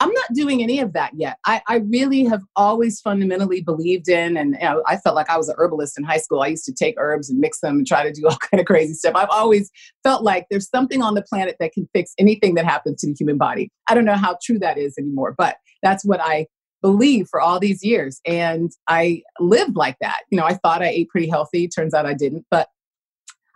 I'm 0.03 0.12
not 0.12 0.33
doing 0.33 0.62
any 0.62 0.81
of 0.81 0.95
that 0.95 1.12
yet. 1.15 1.37
I, 1.45 1.61
I 1.69 1.77
really 1.77 2.25
have 2.25 2.41
always 2.57 3.00
fundamentally 3.00 3.61
believed 3.61 4.09
in, 4.09 4.39
and 4.39 4.57
you 4.59 4.67
know, 4.67 4.83
I 4.87 4.97
felt 4.97 5.15
like 5.15 5.29
I 5.29 5.37
was 5.37 5.50
a 5.50 5.55
herbalist 5.59 5.99
in 5.99 6.05
high 6.05 6.17
school. 6.17 6.41
I 6.41 6.47
used 6.47 6.65
to 6.65 6.73
take 6.73 6.95
herbs 6.97 7.29
and 7.29 7.39
mix 7.39 7.61
them 7.61 7.77
and 7.77 7.87
try 7.87 8.03
to 8.05 8.11
do 8.11 8.27
all 8.31 8.39
kind 8.50 8.61
of 8.62 8.67
crazy 8.67 8.95
stuff. 8.95 9.15
I've 9.15 9.29
always 9.31 9.71
felt 10.03 10.23
like 10.23 10.47
there's 10.50 10.71
something 10.71 11.03
on 11.03 11.15
the 11.15 11.23
planet 11.23 11.57
that 11.61 11.73
can 11.73 11.87
fix 11.93 12.15
anything 12.19 12.55
that 12.55 12.65
happens 12.65 13.03
to 13.03 13.09
the 13.09 13.15
human 13.19 13.37
body. 13.37 13.71
I 13.89 13.95
don't 13.95 14.07
know 14.07 14.15
how 14.15 14.39
true 14.43 14.59
that 14.61 14.79
is 14.79 14.97
anymore, 14.97 15.35
but 15.37 15.57
that's 15.83 16.03
what 16.03 16.21
I 16.23 16.47
believe 16.83 17.29
for 17.29 17.41
all 17.41 17.61
these 17.61 17.85
years. 17.85 18.21
And 18.27 18.71
I 18.89 19.23
lived 19.39 19.77
like 19.77 19.97
that. 20.01 20.21
You 20.31 20.39
know, 20.39 20.45
I 20.45 20.55
thought 20.55 20.83
I 20.83 20.89
ate 20.89 21.09
pretty 21.09 21.29
healthy. 21.29 21.69
Turns 21.69 21.95
out 21.95 22.07
I 22.07 22.15
didn't. 22.15 22.47
But 22.51 22.69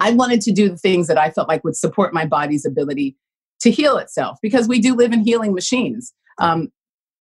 I 0.01 0.13
wanted 0.13 0.41
to 0.43 0.53
do 0.53 0.69
the 0.69 0.77
things 0.77 1.07
that 1.07 1.19
I 1.19 1.31
felt 1.31 1.49
like 1.49 1.65
would 1.65 1.77
support 1.77 2.13
my 2.13 2.27
body's 2.27 2.67
ability 2.67 3.17
to 3.61 3.71
heal 3.71 3.97
itself 3.97 4.39
because 4.43 4.69
we 4.69 4.81
do 4.81 4.95
live 4.95 5.13
in 5.13 5.21
healing 5.21 5.55
machines. 5.55 6.13
Um, 6.39 6.71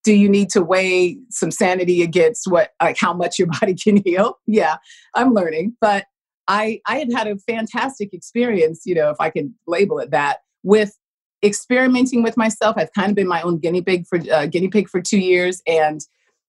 do 0.03 0.13
you 0.13 0.27
need 0.29 0.49
to 0.49 0.61
weigh 0.61 1.17
some 1.29 1.51
sanity 1.51 2.01
against 2.03 2.45
what 2.47 2.71
like 2.81 2.97
how 2.97 3.13
much 3.13 3.39
your 3.39 3.47
body 3.59 3.73
can 3.73 3.97
heal 3.97 4.37
yeah 4.45 4.77
i'm 5.15 5.33
learning 5.33 5.75
but 5.81 6.05
i 6.47 6.79
i 6.87 6.97
had 6.97 7.11
had 7.11 7.27
a 7.27 7.37
fantastic 7.37 8.13
experience 8.13 8.81
you 8.85 8.93
know 8.93 9.09
if 9.09 9.17
i 9.19 9.29
can 9.29 9.53
label 9.67 9.99
it 9.99 10.11
that 10.11 10.39
with 10.63 10.97
experimenting 11.43 12.23
with 12.23 12.37
myself. 12.37 12.75
I've 12.77 12.93
kind 12.93 13.09
of 13.09 13.15
been 13.15 13.27
my 13.27 13.41
own 13.41 13.59
guinea 13.59 13.81
pig 13.81 14.05
for 14.07 14.19
uh, 14.31 14.45
guinea 14.45 14.69
pig 14.69 14.89
for 14.89 15.01
two 15.01 15.19
years, 15.19 15.61
and 15.67 16.01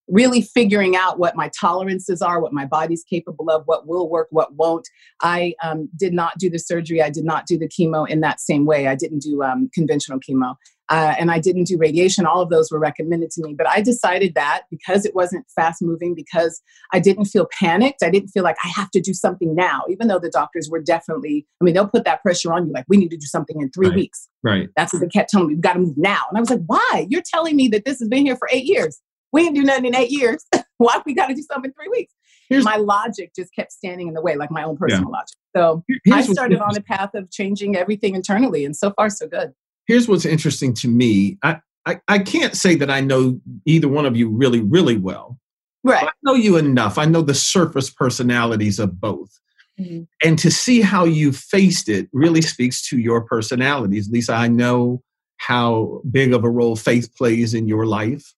really 0.07 0.43
figuring 0.43 0.97
out 0.97 1.19
what 1.19 1.35
my 1.35 1.51
tolerances 1.59 2.21
are, 2.21 2.41
what 2.41 2.53
my 2.53 2.67
body's 2.67 3.05
capable 3.09 3.51
of, 3.51 3.63
what 3.67 3.87
will 3.87 4.09
work, 4.09 4.29
what 4.31 4.55
won't. 4.55 4.87
I 5.23 5.55
um, 5.63 5.89
did 5.97 6.13
not 6.13 6.37
do 6.39 6.51
the 6.51 6.59
surgery. 6.59 7.03
I 7.03 7.11
did 7.11 7.25
not 7.25 7.47
do 7.47 7.59
the 7.59 7.69
chemo 7.69 8.07
in 8.09 8.21
that 8.21 8.41
same 8.41 8.67
way. 8.67 8.87
I 8.87 8.95
didn't 8.95 9.21
do 9.23 9.43
um, 9.43 9.71
conventional 9.73 10.21
chemo 10.21 10.57
uh, 10.91 11.15
and 11.19 11.31
I 11.31 11.39
didn't 11.39 11.65
do 11.65 11.79
radiation. 11.79 12.27
All 12.27 12.41
of 12.41 12.51
those 12.51 12.71
were 12.71 12.79
recommended 12.79 13.31
to 13.33 13.43
me. 13.43 13.55
But 13.55 13.69
I 13.69 13.81
decided 13.81 14.35
that 14.35 14.63
because 14.71 15.07
it 15.07 15.15
wasn't 15.15 15.47
fast 15.55 15.81
moving, 15.81 16.15
because 16.15 16.61
I 16.93 17.01
didn't 17.01 17.27
feel 17.27 17.49
panicked, 17.59 18.03
I 18.03 18.11
didn't 18.11 18.29
feel 18.29 18.45
like 18.45 18.57
I 18.63 18.69
have 18.69 18.91
to 18.91 19.01
do 19.01 19.15
something 19.15 19.55
now, 19.55 19.83
even 19.89 20.09
though 20.09 20.19
the 20.19 20.31
doctors 20.31 20.69
were 20.71 20.81
definitely, 20.81 21.47
I 21.61 21.65
mean, 21.65 21.75
they'll 21.75 21.89
put 21.89 22.05
that 22.05 22.23
pressure 22.23 22.53
on 22.53 22.67
you 22.67 22.73
like, 22.73 22.85
we 22.89 22.97
need 22.97 23.11
to 23.11 23.17
do 23.17 23.27
something 23.27 23.61
in 23.61 23.71
three 23.71 23.89
right. 23.89 23.97
weeks. 23.97 24.29
Right. 24.43 24.69
That's 24.77 24.93
what 24.93 25.01
they 25.01 25.09
kept 25.09 25.31
telling 25.31 25.49
me. 25.49 25.55
We've 25.55 25.63
got 25.63 25.75
to 25.75 25.81
move 25.81 25.97
now. 25.97 26.25
And 26.29 26.37
I 26.37 26.41
was 26.41 26.51
like, 26.51 26.63
why? 26.67 27.07
You're 27.09 27.23
telling 27.25 27.57
me 27.57 27.69
that 27.69 27.85
this 27.85 27.99
has 28.01 28.09
been 28.09 28.27
here 28.27 28.37
for 28.37 28.49
eight 28.53 28.65
years. 28.65 29.01
We 29.33 29.43
didn't 29.43 29.57
do 29.57 29.65
nothing 29.65 29.87
in 29.87 29.97
eight 29.97 30.11
years. 30.11 30.45
why 30.77 31.01
we 31.07 31.15
got 31.15 31.29
to 31.29 31.35
do 31.35 31.43
something 31.43 31.71
in 31.71 31.73
three 31.73 31.89
weeks? 31.91 32.13
Here's, 32.51 32.65
my 32.65 32.77
logic 32.77 33.33
just 33.35 33.55
kept 33.55 33.73
standing 33.73 34.07
in 34.07 34.15
the 34.15 34.21
way, 34.21 34.37
like 34.37 34.51
my 34.51 34.65
own 34.65 34.77
personal 34.77 35.09
yeah. 35.09 35.17
logic. 35.17 35.37
So 35.57 35.83
Here's 36.05 36.29
I 36.29 36.33
started 36.33 36.61
on 36.61 36.77
a 36.77 36.83
path 36.83 37.15
of 37.15 37.31
changing 37.31 37.75
everything 37.75 38.15
internally, 38.15 38.67
and 38.67 38.77
so 38.77 38.93
far, 38.93 39.09
so 39.09 39.27
good 39.27 39.55
here's 39.87 40.09
what's 40.09 40.25
interesting 40.25 40.75
to 40.75 40.89
me. 40.89 41.39
I, 41.43 41.61
I, 41.87 42.01
I 42.09 42.19
can't 42.19 42.57
say 42.57 42.75
that 42.77 42.91
I 42.91 43.01
know 43.01 43.41
either 43.67 43.89
one 43.89 44.07
of 44.07 44.17
you 44.17 44.29
really, 44.29 44.61
really 44.61 44.97
well. 44.97 45.39
Right. 45.83 46.05
I 46.05 46.11
know 46.23 46.35
you 46.35 46.57
enough. 46.57 46.97
I 46.97 47.05
know 47.05 47.21
the 47.21 47.35
surface 47.35 47.91
personalities 47.91 48.79
of 48.79 49.01
both. 49.01 49.39
Mm-hmm. 49.79 50.05
And 50.27 50.39
to 50.39 50.51
see 50.51 50.81
how 50.81 51.05
you 51.05 51.33
faced 51.33 51.89
it 51.89 52.09
really 52.13 52.41
speaks 52.41 52.89
to 52.89 52.99
your 52.99 53.23
personalities. 53.23 54.09
Lisa, 54.09 54.33
I 54.33 54.49
know 54.49 55.03
how 55.37 56.01
big 56.11 56.33
of 56.33 56.45
a 56.45 56.51
role 56.51 56.77
faith 56.77 57.15
plays 57.17 57.53
in 57.53 57.69
your 57.69 57.85
life. 57.85 58.33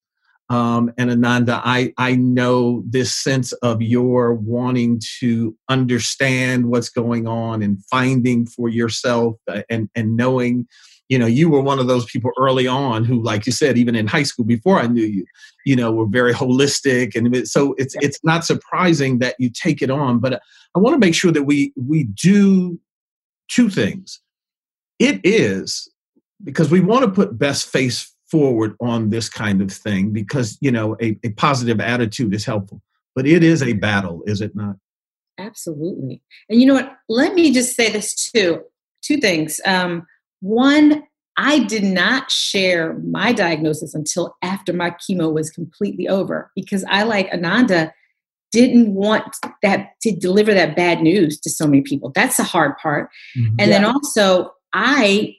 Um, 0.48 0.92
and 0.96 1.10
Ananda, 1.10 1.60
I, 1.64 1.92
I 1.98 2.16
know 2.16 2.82
this 2.86 3.12
sense 3.12 3.52
of 3.54 3.82
your 3.82 4.34
wanting 4.34 5.00
to 5.20 5.56
understand 5.68 6.66
what's 6.66 6.88
going 6.88 7.26
on 7.26 7.62
and 7.62 7.84
finding 7.86 8.46
for 8.46 8.68
yourself 8.68 9.36
uh, 9.48 9.62
and, 9.68 9.90
and 9.94 10.16
knowing, 10.16 10.66
you 11.08 11.18
know, 11.18 11.26
you 11.26 11.48
were 11.48 11.60
one 11.60 11.78
of 11.78 11.86
those 11.86 12.04
people 12.06 12.32
early 12.38 12.66
on 12.66 13.04
who, 13.04 13.22
like 13.22 13.46
you 13.46 13.52
said, 13.52 13.78
even 13.78 13.94
in 13.94 14.06
high 14.06 14.24
school 14.24 14.44
before 14.44 14.80
I 14.80 14.86
knew 14.86 15.04
you, 15.04 15.24
you 15.64 15.76
know, 15.76 15.92
were 15.92 16.06
very 16.06 16.32
holistic. 16.32 17.14
And 17.14 17.46
so 17.48 17.74
it's, 17.78 17.94
it's 18.00 18.18
not 18.24 18.44
surprising 18.44 19.18
that 19.20 19.36
you 19.38 19.50
take 19.50 19.82
it 19.82 19.90
on, 19.90 20.18
but 20.18 20.40
I 20.74 20.78
want 20.78 20.94
to 20.94 20.98
make 20.98 21.14
sure 21.14 21.32
that 21.32 21.44
we, 21.44 21.72
we 21.76 22.04
do 22.04 22.80
two 23.48 23.70
things. 23.70 24.20
It 24.98 25.20
is 25.22 25.88
because 26.42 26.70
we 26.70 26.80
want 26.80 27.04
to 27.04 27.10
put 27.10 27.38
best 27.38 27.68
face 27.68 28.12
forward 28.26 28.74
on 28.80 29.10
this 29.10 29.28
kind 29.28 29.62
of 29.62 29.70
thing 29.70 30.10
because 30.12 30.58
you 30.60 30.70
know 30.70 30.96
a, 31.00 31.16
a 31.22 31.30
positive 31.30 31.80
attitude 31.80 32.34
is 32.34 32.44
helpful 32.44 32.82
but 33.14 33.24
it 33.24 33.44
is 33.44 33.62
a 33.62 33.72
battle 33.74 34.22
is 34.26 34.40
it 34.40 34.54
not 34.56 34.74
absolutely 35.38 36.20
and 36.48 36.60
you 36.60 36.66
know 36.66 36.74
what 36.74 36.96
let 37.08 37.34
me 37.34 37.52
just 37.52 37.76
say 37.76 37.88
this 37.88 38.30
too 38.32 38.60
two 39.00 39.18
things 39.18 39.60
um, 39.64 40.04
one 40.46 41.02
i 41.36 41.58
did 41.60 41.84
not 41.84 42.30
share 42.30 42.94
my 43.00 43.32
diagnosis 43.32 43.94
until 43.94 44.36
after 44.42 44.72
my 44.72 44.90
chemo 44.90 45.32
was 45.32 45.50
completely 45.50 46.08
over 46.08 46.50
because 46.54 46.84
i 46.88 47.02
like 47.02 47.28
ananda 47.32 47.92
didn't 48.52 48.94
want 48.94 49.36
that 49.62 49.90
to 50.00 50.14
deliver 50.14 50.54
that 50.54 50.76
bad 50.76 51.02
news 51.02 51.38
to 51.40 51.50
so 51.50 51.66
many 51.66 51.82
people 51.82 52.10
that's 52.14 52.36
the 52.36 52.44
hard 52.44 52.76
part 52.78 53.10
mm-hmm. 53.36 53.54
and 53.58 53.70
yeah. 53.70 53.78
then 53.78 53.84
also 53.84 54.50
i 54.72 55.34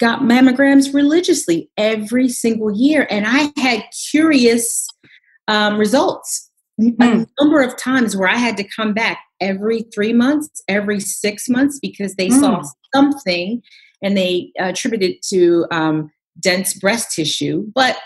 got 0.00 0.20
mammograms 0.20 0.92
religiously 0.92 1.70
every 1.76 2.28
single 2.28 2.70
year. 2.70 3.06
And 3.10 3.26
I 3.26 3.52
had 3.60 3.84
curious 4.10 4.88
um, 5.48 5.78
results. 5.78 6.50
Mm-hmm. 6.80 7.02
A 7.02 7.26
number 7.40 7.62
of 7.62 7.76
times 7.76 8.16
where 8.16 8.28
I 8.28 8.36
had 8.36 8.56
to 8.56 8.64
come 8.64 8.94
back 8.94 9.20
every 9.40 9.82
three 9.94 10.12
months, 10.12 10.62
every 10.66 10.98
six 10.98 11.48
months, 11.48 11.78
because 11.80 12.16
they 12.16 12.28
mm. 12.28 12.40
saw 12.40 12.62
something 12.92 13.62
and 14.04 14.16
they 14.16 14.52
attributed 14.58 15.16
to 15.30 15.66
um, 15.72 16.12
dense 16.38 16.74
breast 16.74 17.10
tissue, 17.10 17.64
but 17.74 17.96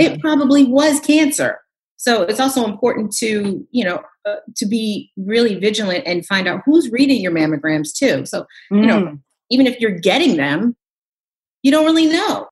it 0.00 0.20
probably 0.20 0.64
was 0.64 0.98
cancer. 1.00 1.60
So 1.96 2.22
it's 2.22 2.40
also 2.40 2.64
important 2.64 3.14
to, 3.18 3.66
you 3.70 3.84
know, 3.84 4.02
uh, 4.26 4.36
to 4.56 4.66
be 4.66 5.12
really 5.16 5.54
vigilant 5.56 6.04
and 6.06 6.26
find 6.26 6.48
out 6.48 6.62
who's 6.64 6.90
reading 6.90 7.20
your 7.20 7.32
mammograms 7.32 7.94
too. 7.94 8.24
So, 8.24 8.46
mm. 8.72 8.80
you 8.80 8.86
know, 8.86 9.00
mm. 9.02 9.20
even 9.50 9.66
if 9.66 9.78
you're 9.80 9.98
getting 9.98 10.36
them, 10.36 10.76
you 11.62 11.70
don't 11.70 11.84
really 11.84 12.06
know. 12.06 12.48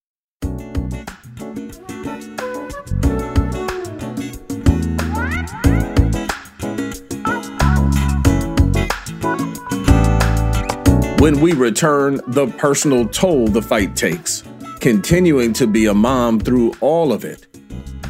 When 11.23 11.41
we 11.41 11.53
return, 11.53 12.21
the 12.27 12.49
personal 12.49 13.07
toll 13.07 13.47
the 13.47 13.63
fight 13.63 13.95
takes, 13.95 14.43
continuing 14.81 15.53
to 15.53 15.69
be 15.69 15.87
a 15.87 15.95
mom 15.95 16.41
through 16.41 16.75
all 16.81 17.13
of 17.13 17.25
it, 17.25 17.47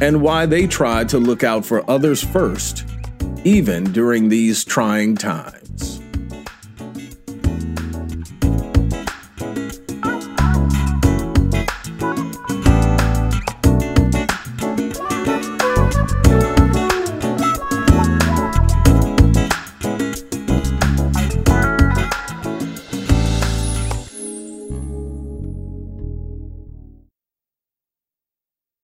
and 0.01 0.19
why 0.19 0.47
they 0.47 0.65
try 0.65 1.03
to 1.03 1.19
look 1.19 1.43
out 1.43 1.63
for 1.63 1.87
others 1.87 2.23
first, 2.23 2.85
even 3.43 3.91
during 3.91 4.29
these 4.29 4.65
trying 4.65 5.15
times. 5.15 5.62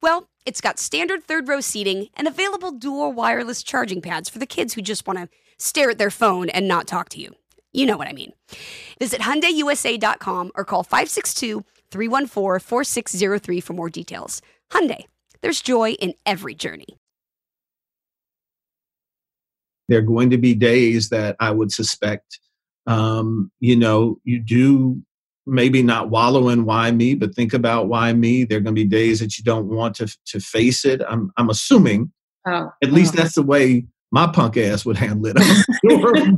Well, 0.00 0.28
it's 0.46 0.60
got 0.60 0.78
standard 0.78 1.24
third 1.24 1.48
row 1.48 1.60
seating 1.60 2.08
and 2.14 2.28
available 2.28 2.70
dual 2.70 3.12
wireless 3.12 3.62
charging 3.62 4.00
pads 4.00 4.28
for 4.28 4.38
the 4.38 4.46
kids 4.46 4.74
who 4.74 4.82
just 4.82 5.06
want 5.06 5.18
to 5.18 5.28
stare 5.58 5.90
at 5.90 5.98
their 5.98 6.10
phone 6.10 6.48
and 6.50 6.68
not 6.68 6.86
talk 6.86 7.08
to 7.10 7.20
you. 7.20 7.34
You 7.72 7.86
know 7.86 7.96
what 7.96 8.08
I 8.08 8.12
mean. 8.12 8.32
Visit 8.98 9.20
HyundaiUSA.com 9.20 10.52
or 10.54 10.64
call 10.64 10.84
562-314-4603 10.84 13.62
for 13.62 13.72
more 13.72 13.90
details. 13.90 14.40
Hyundai, 14.70 15.04
there's 15.42 15.60
joy 15.60 15.92
in 15.92 16.14
every 16.24 16.54
journey. 16.54 16.96
There 19.88 19.98
are 19.98 20.02
going 20.02 20.30
to 20.30 20.38
be 20.38 20.54
days 20.54 21.10
that 21.10 21.36
I 21.40 21.50
would 21.50 21.72
suspect, 21.72 22.38
um, 22.86 23.50
you 23.58 23.76
know, 23.76 24.20
you 24.24 24.38
do 24.38 25.02
maybe 25.48 25.82
not 25.82 26.10
wallow 26.10 26.48
in 26.48 26.64
why 26.64 26.90
me, 26.90 27.14
but 27.14 27.34
think 27.34 27.54
about 27.54 27.88
why 27.88 28.12
me. 28.12 28.44
There 28.44 28.58
are 28.58 28.60
going 28.60 28.74
to 28.74 28.80
be 28.80 28.88
days 28.88 29.20
that 29.20 29.38
you 29.38 29.44
don't 29.44 29.66
want 29.66 29.96
to 29.96 30.16
to 30.26 30.40
face 30.40 30.84
it. 30.84 31.02
I'm 31.08 31.32
I'm 31.36 31.50
assuming. 31.50 32.12
Oh, 32.46 32.70
at 32.82 32.92
least 32.92 33.14
oh. 33.14 33.22
that's 33.22 33.34
the 33.34 33.42
way 33.42 33.86
my 34.10 34.26
punk 34.26 34.56
ass 34.56 34.84
would 34.84 34.96
handle 34.96 35.32
it. 35.34 35.36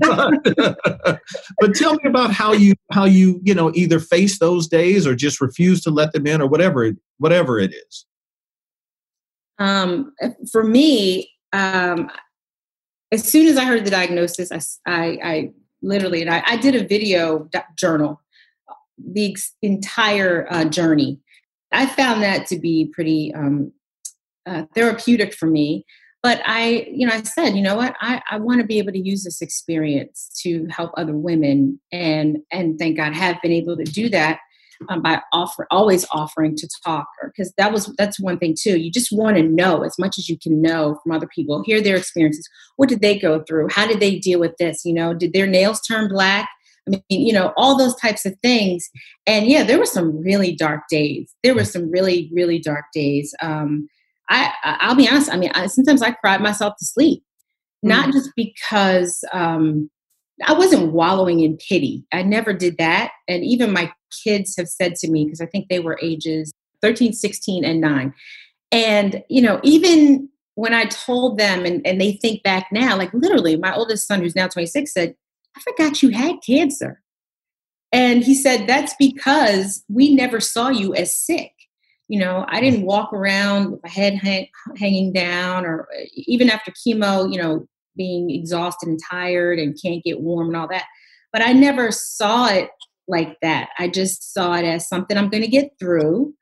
But, 0.00 1.20
but 1.58 1.74
tell 1.74 1.94
me 1.94 2.00
about 2.06 2.32
how 2.32 2.52
you 2.52 2.74
how 2.92 3.04
you 3.04 3.40
you 3.44 3.54
know 3.54 3.70
either 3.74 4.00
face 4.00 4.38
those 4.38 4.68
days 4.68 5.06
or 5.06 5.14
just 5.14 5.40
refuse 5.40 5.82
to 5.82 5.90
let 5.90 6.12
them 6.12 6.26
in 6.26 6.40
or 6.40 6.48
whatever 6.48 6.84
it, 6.84 6.96
whatever 7.18 7.58
it 7.58 7.72
is. 7.74 8.06
Um, 9.58 10.12
for 10.50 10.64
me, 10.64 11.30
um, 11.52 12.10
as 13.12 13.24
soon 13.24 13.46
as 13.46 13.56
I 13.56 13.64
heard 13.64 13.84
the 13.84 13.90
diagnosis, 13.90 14.50
I, 14.50 14.60
I, 14.86 15.18
I 15.22 15.50
literally 15.82 16.22
and 16.22 16.30
I, 16.30 16.42
I 16.46 16.56
did 16.56 16.74
a 16.74 16.86
video 16.86 17.48
journal 17.76 18.20
the 19.12 19.36
entire 19.62 20.46
uh, 20.50 20.64
journey. 20.64 21.18
I 21.72 21.86
found 21.86 22.22
that 22.22 22.46
to 22.48 22.58
be 22.58 22.90
pretty 22.92 23.32
um, 23.34 23.72
uh, 24.46 24.64
therapeutic 24.74 25.34
for 25.34 25.46
me. 25.46 25.84
But 26.22 26.42
I, 26.44 26.86
you 26.90 27.06
know, 27.06 27.14
I 27.14 27.22
said, 27.22 27.56
you 27.56 27.62
know 27.62 27.76
what, 27.76 27.96
I, 28.00 28.20
I 28.30 28.38
want 28.38 28.60
to 28.60 28.66
be 28.66 28.78
able 28.78 28.92
to 28.92 28.98
use 28.98 29.24
this 29.24 29.40
experience 29.40 30.30
to 30.42 30.66
help 30.68 30.90
other 30.96 31.16
women, 31.16 31.80
and 31.92 32.38
and 32.52 32.78
thank 32.78 32.98
God 32.98 33.14
have 33.14 33.40
been 33.40 33.52
able 33.52 33.76
to 33.78 33.84
do 33.84 34.10
that 34.10 34.40
um, 34.88 35.02
by 35.02 35.20
offer 35.32 35.66
always 35.70 36.06
offering 36.10 36.56
to 36.56 36.68
talk 36.84 37.06
because 37.24 37.52
that 37.56 37.72
was 37.72 37.92
that's 37.96 38.20
one 38.20 38.38
thing 38.38 38.54
too. 38.58 38.78
You 38.78 38.90
just 38.90 39.12
want 39.12 39.36
to 39.36 39.42
know 39.42 39.82
as 39.82 39.98
much 39.98 40.18
as 40.18 40.28
you 40.28 40.38
can 40.38 40.60
know 40.60 40.98
from 41.02 41.12
other 41.12 41.28
people, 41.34 41.62
hear 41.64 41.80
their 41.80 41.96
experiences. 41.96 42.48
What 42.76 42.88
did 42.88 43.00
they 43.00 43.18
go 43.18 43.42
through? 43.42 43.68
How 43.70 43.86
did 43.86 44.00
they 44.00 44.18
deal 44.18 44.40
with 44.40 44.56
this? 44.58 44.84
You 44.84 44.92
know, 44.92 45.14
did 45.14 45.32
their 45.32 45.46
nails 45.46 45.80
turn 45.80 46.08
black? 46.08 46.48
I 46.92 47.00
mean, 47.08 47.26
you 47.26 47.32
know, 47.32 47.52
all 47.56 47.76
those 47.76 47.94
types 47.96 48.26
of 48.26 48.36
things. 48.42 48.88
And 49.26 49.46
yeah, 49.46 49.62
there 49.62 49.78
were 49.78 49.86
some 49.86 50.20
really 50.22 50.54
dark 50.54 50.82
days. 50.90 51.34
There 51.42 51.54
were 51.54 51.64
some 51.64 51.90
really, 51.90 52.30
really 52.32 52.58
dark 52.58 52.86
days. 52.92 53.34
Um, 53.40 53.88
I, 54.28 54.52
I'll 54.62 54.94
be 54.94 55.08
honest. 55.08 55.32
I 55.32 55.36
mean, 55.36 55.50
I, 55.54 55.66
sometimes 55.66 56.02
I 56.02 56.12
cried 56.12 56.40
myself 56.40 56.74
to 56.78 56.84
sleep, 56.84 57.22
not 57.82 58.04
mm-hmm. 58.04 58.12
just 58.12 58.30
because 58.36 59.24
um, 59.32 59.90
I 60.46 60.52
wasn't 60.52 60.92
wallowing 60.92 61.40
in 61.40 61.58
pity. 61.68 62.04
I 62.12 62.22
never 62.22 62.52
did 62.52 62.78
that. 62.78 63.12
And 63.28 63.44
even 63.44 63.72
my 63.72 63.92
kids 64.24 64.54
have 64.56 64.68
said 64.68 64.94
to 64.96 65.10
me, 65.10 65.24
because 65.24 65.40
I 65.40 65.46
think 65.46 65.68
they 65.68 65.80
were 65.80 65.98
ages 66.00 66.52
13, 66.82 67.12
16, 67.12 67.64
and 67.64 67.80
9. 67.80 68.14
And, 68.72 69.24
you 69.28 69.42
know, 69.42 69.60
even 69.62 70.28
when 70.54 70.74
I 70.74 70.84
told 70.84 71.38
them 71.38 71.64
and, 71.64 71.84
and 71.86 72.00
they 72.00 72.12
think 72.12 72.42
back 72.42 72.68
now, 72.70 72.96
like 72.96 73.12
literally, 73.12 73.56
my 73.56 73.74
oldest 73.74 74.06
son, 74.06 74.20
who's 74.20 74.36
now 74.36 74.46
26, 74.46 74.92
said, 74.92 75.14
I 75.60 75.72
forgot 75.72 76.02
you 76.02 76.10
had 76.10 76.36
cancer. 76.44 77.02
And 77.92 78.22
he 78.22 78.34
said, 78.34 78.66
That's 78.66 78.94
because 78.98 79.84
we 79.88 80.14
never 80.14 80.40
saw 80.40 80.68
you 80.68 80.94
as 80.94 81.14
sick. 81.14 81.52
You 82.08 82.18
know, 82.18 82.44
I 82.48 82.58
hmm. 82.58 82.64
didn't 82.64 82.86
walk 82.86 83.12
around 83.12 83.72
with 83.72 83.82
my 83.82 83.88
head 83.88 84.14
hang, 84.14 84.48
hanging 84.76 85.12
down 85.12 85.64
or 85.64 85.88
even 86.14 86.50
after 86.50 86.72
chemo, 86.72 87.32
you 87.32 87.40
know, 87.40 87.66
being 87.96 88.30
exhausted 88.30 88.88
and 88.88 89.00
tired 89.10 89.58
and 89.58 89.78
can't 89.80 90.04
get 90.04 90.20
warm 90.20 90.48
and 90.48 90.56
all 90.56 90.68
that. 90.68 90.86
But 91.32 91.42
I 91.42 91.52
never 91.52 91.92
saw 91.92 92.48
it 92.48 92.70
like 93.08 93.36
that. 93.42 93.70
I 93.78 93.88
just 93.88 94.32
saw 94.32 94.54
it 94.54 94.64
as 94.64 94.88
something 94.88 95.16
I'm 95.16 95.28
going 95.28 95.42
to 95.42 95.48
get 95.48 95.72
through 95.78 96.34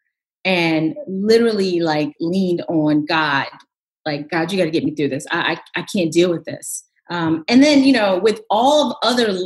and 0.44 0.94
literally 1.06 1.80
like 1.80 2.14
leaned 2.20 2.62
on 2.68 3.04
God. 3.04 3.46
Like, 4.06 4.30
God, 4.30 4.50
you 4.50 4.58
got 4.58 4.64
to 4.64 4.70
get 4.70 4.84
me 4.84 4.94
through 4.94 5.08
this. 5.08 5.26
I, 5.30 5.58
I, 5.74 5.80
I 5.80 5.82
can't 5.82 6.12
deal 6.12 6.30
with 6.30 6.44
this. 6.44 6.84
Um, 7.10 7.44
and 7.48 7.62
then, 7.62 7.84
you 7.84 7.92
know, 7.92 8.18
with 8.18 8.40
all 8.50 8.98
other 9.02 9.38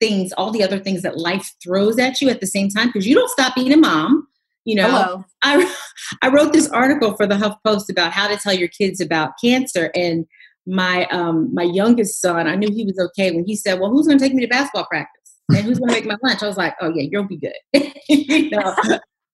things, 0.00 0.32
all 0.32 0.50
the 0.50 0.62
other 0.62 0.78
things 0.78 1.02
that 1.02 1.18
life 1.18 1.52
throws 1.62 1.98
at 1.98 2.20
you 2.20 2.28
at 2.28 2.40
the 2.40 2.46
same 2.46 2.68
time, 2.68 2.88
because 2.88 3.06
you 3.06 3.14
don't 3.14 3.30
stop 3.30 3.54
being 3.54 3.72
a 3.72 3.76
mom. 3.76 4.26
You 4.64 4.76
know, 4.76 4.88
Hello. 4.88 5.24
I 5.42 5.74
I 6.22 6.28
wrote 6.28 6.52
this 6.52 6.68
article 6.68 7.16
for 7.16 7.26
the 7.26 7.36
Huff 7.36 7.56
Post 7.64 7.90
about 7.90 8.12
how 8.12 8.28
to 8.28 8.36
tell 8.36 8.52
your 8.52 8.68
kids 8.68 9.00
about 9.00 9.32
cancer, 9.42 9.90
and 9.94 10.26
my 10.66 11.06
um 11.06 11.52
my 11.54 11.62
youngest 11.62 12.20
son, 12.20 12.46
I 12.46 12.56
knew 12.56 12.70
he 12.70 12.84
was 12.84 12.98
okay 12.98 13.30
when 13.30 13.46
he 13.46 13.56
said, 13.56 13.80
"Well, 13.80 13.90
who's 13.90 14.06
going 14.06 14.18
to 14.18 14.24
take 14.24 14.34
me 14.34 14.42
to 14.42 14.48
basketball 14.48 14.86
practice?" 14.86 15.20
and 15.56 15.64
who's 15.64 15.78
going 15.78 15.88
to 15.88 15.94
make 15.94 16.06
my 16.06 16.16
lunch? 16.22 16.42
I 16.42 16.46
was 16.46 16.56
like, 16.56 16.74
"Oh 16.80 16.92
yeah, 16.94 17.08
you'll 17.10 17.24
be 17.24 17.36
good." 17.36 17.54
you 18.08 18.50
know? 18.50 18.76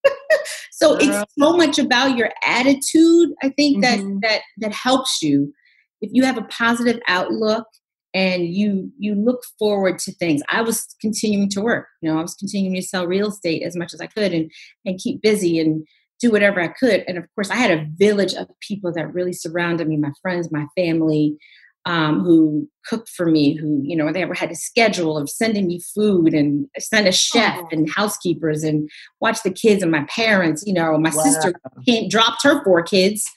so 0.72 0.96
it's 0.96 1.32
so 1.38 1.56
much 1.56 1.78
about 1.78 2.16
your 2.16 2.30
attitude. 2.42 3.30
I 3.42 3.50
think 3.50 3.82
that 3.82 3.98
mm-hmm. 3.98 4.20
that 4.20 4.42
that 4.58 4.72
helps 4.72 5.22
you 5.22 5.52
if 6.00 6.10
you 6.12 6.24
have 6.24 6.38
a 6.38 6.42
positive 6.42 7.00
outlook 7.06 7.66
and 8.14 8.54
you 8.54 8.90
you 8.98 9.14
look 9.14 9.42
forward 9.58 9.98
to 9.98 10.12
things 10.12 10.42
i 10.48 10.62
was 10.62 10.94
continuing 11.00 11.48
to 11.48 11.60
work 11.60 11.86
you 12.00 12.10
know 12.10 12.18
i 12.18 12.22
was 12.22 12.34
continuing 12.34 12.74
to 12.74 12.82
sell 12.82 13.06
real 13.06 13.28
estate 13.28 13.62
as 13.62 13.76
much 13.76 13.92
as 13.92 14.00
i 14.00 14.06
could 14.06 14.32
and 14.32 14.50
and 14.84 14.98
keep 14.98 15.20
busy 15.22 15.60
and 15.60 15.86
do 16.20 16.30
whatever 16.30 16.60
i 16.60 16.68
could 16.68 17.04
and 17.06 17.18
of 17.18 17.24
course 17.34 17.50
i 17.50 17.56
had 17.56 17.70
a 17.70 17.86
village 17.96 18.34
of 18.34 18.48
people 18.60 18.92
that 18.92 19.12
really 19.12 19.32
surrounded 19.32 19.86
me 19.86 19.96
my 19.96 20.12
friends 20.22 20.50
my 20.50 20.66
family 20.76 21.36
um, 21.84 22.24
who 22.24 22.68
cooked 22.84 23.08
for 23.08 23.26
me 23.26 23.54
who 23.54 23.80
you 23.84 23.94
know 23.94 24.10
they 24.12 24.22
ever 24.22 24.34
had 24.34 24.50
a 24.50 24.56
schedule 24.56 25.16
of 25.16 25.30
sending 25.30 25.68
me 25.68 25.80
food 25.94 26.34
and 26.34 26.66
send 26.78 27.06
a 27.06 27.12
chef 27.12 27.60
oh. 27.62 27.68
and 27.70 27.88
housekeepers 27.88 28.64
and 28.64 28.90
watch 29.20 29.42
the 29.44 29.52
kids 29.52 29.82
and 29.82 29.92
my 29.92 30.04
parents 30.04 30.64
you 30.66 30.72
know 30.72 30.98
my 30.98 31.12
wow. 31.14 31.22
sister 31.22 31.52
came, 31.86 32.08
dropped 32.08 32.42
her 32.42 32.64
four 32.64 32.82
kids 32.82 33.30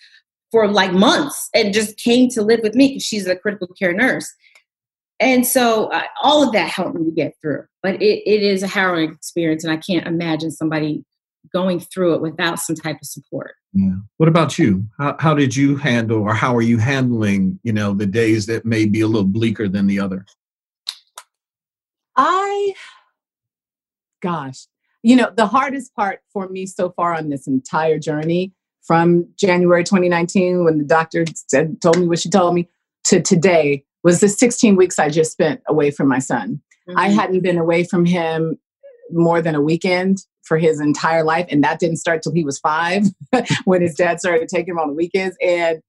for 0.52 0.68
like 0.68 0.94
months 0.94 1.50
and 1.54 1.74
just 1.74 1.98
came 1.98 2.30
to 2.30 2.42
live 2.42 2.62
with 2.64 2.76
me 2.76 2.90
because 2.90 3.04
she's 3.04 3.28
a 3.28 3.36
critical 3.36 3.68
care 3.68 3.94
nurse. 3.94 4.32
And 5.20 5.46
so 5.46 5.88
uh, 5.88 6.04
all 6.24 6.44
of 6.44 6.54
that 6.54 6.70
helped 6.70 6.96
me 6.96 7.06
to 7.06 7.12
get 7.12 7.34
through. 7.42 7.66
But 7.84 8.02
it, 8.02 8.24
it 8.26 8.42
is 8.42 8.64
a 8.64 8.68
harrowing 8.68 9.12
experience, 9.12 9.64
and 9.64 9.74
I 9.74 9.78
can't 9.78 10.08
imagine 10.08 10.52
somebody 10.52 11.04
going 11.54 11.80
through 11.80 12.16
it 12.16 12.22
without 12.22 12.60
some 12.60 12.76
type 12.76 12.98
of 13.02 13.08
support. 13.08 13.56
Yeah. 13.74 13.96
What 14.18 14.30
about 14.30 14.58
you? 14.58 14.86
How, 14.98 15.16
how 15.20 15.34
did 15.34 15.56
you 15.56 15.76
handle, 15.76 16.22
or 16.22 16.34
how 16.34 16.56
are 16.56 16.62
you 16.62 16.78
handling, 16.78 17.60
you 17.64 17.74
know, 17.74 17.94
the 17.94 18.06
days 18.06 18.46
that 18.48 18.66
may 18.66 18.86
be 18.86 19.02
a 19.02 19.08
little 19.08 19.28
bleaker 19.28 19.68
than 19.68 19.88
the 19.88 20.00
other? 20.00 20.26
I, 22.16 22.74
gosh, 24.22 24.68
you 25.04 25.16
know, 25.16 25.32
the 25.36 25.48
hardest 25.48 25.96
part 25.96 26.20
for 26.34 26.50
me 26.50 26.66
so 26.66 26.92
far 26.92 27.14
on 27.14 27.30
this 27.30 27.48
entire 27.48 28.00
journey 28.00 28.54
from 28.84 29.28
January 29.38 29.84
2019 29.84 30.64
when 30.64 30.78
the 30.78 30.84
doctor 30.84 31.26
said 31.48 31.82
told 31.82 32.00
me 32.00 32.08
what 32.08 32.20
she 32.20 32.30
told 32.30 32.54
me 32.56 32.68
to 33.06 33.22
today 33.22 33.84
was 34.04 34.20
the 34.20 34.30
16 34.30 34.76
weeks 34.76 35.00
I 35.00 35.10
just 35.10 35.32
spent 35.32 35.62
away 35.68 35.92
from 35.92 36.08
my 36.08 36.20
son. 36.20 36.62
Mm-hmm. 36.88 36.98
I 36.98 37.10
hadn't 37.10 37.42
been 37.42 37.58
away 37.58 37.84
from 37.84 38.06
him 38.06 38.58
more 39.12 39.42
than 39.42 39.56
a 39.56 39.62
weekend 39.62 40.26
for 40.44 40.58
his 40.58 40.80
entire 40.80 41.24
life, 41.24 41.46
and 41.50 41.64
that 41.64 41.80
didn't 41.80 41.98
start 41.98 42.24
till 42.24 42.34
he 42.34 42.44
was 42.44 42.60
five 42.60 43.04
when 43.66 43.82
his 43.82 43.96
dad 43.96 44.20
started 44.20 44.48
taking 44.48 44.74
him 44.74 44.80
on 44.80 44.88
the 44.88 44.94
weekends. 44.94 45.36
And 45.46 45.82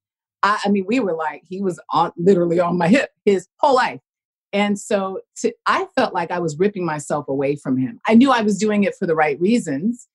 I, 0.43 0.59
I 0.65 0.69
mean, 0.69 0.85
we 0.87 0.99
were 0.99 1.13
like, 1.13 1.43
he 1.47 1.61
was 1.61 1.79
on 1.89 2.11
literally 2.17 2.59
on 2.59 2.77
my 2.77 2.87
hip 2.87 3.09
his 3.25 3.47
whole 3.59 3.75
life. 3.75 4.01
And 4.53 4.77
so 4.77 5.21
to, 5.37 5.53
I 5.65 5.87
felt 5.95 6.13
like 6.13 6.29
I 6.29 6.39
was 6.39 6.59
ripping 6.59 6.85
myself 6.85 7.27
away 7.27 7.55
from 7.55 7.77
him. 7.77 7.99
I 8.07 8.15
knew 8.15 8.31
I 8.31 8.41
was 8.41 8.57
doing 8.57 8.83
it 8.83 8.95
for 8.95 9.07
the 9.07 9.15
right 9.15 9.39
reasons, 9.39 10.07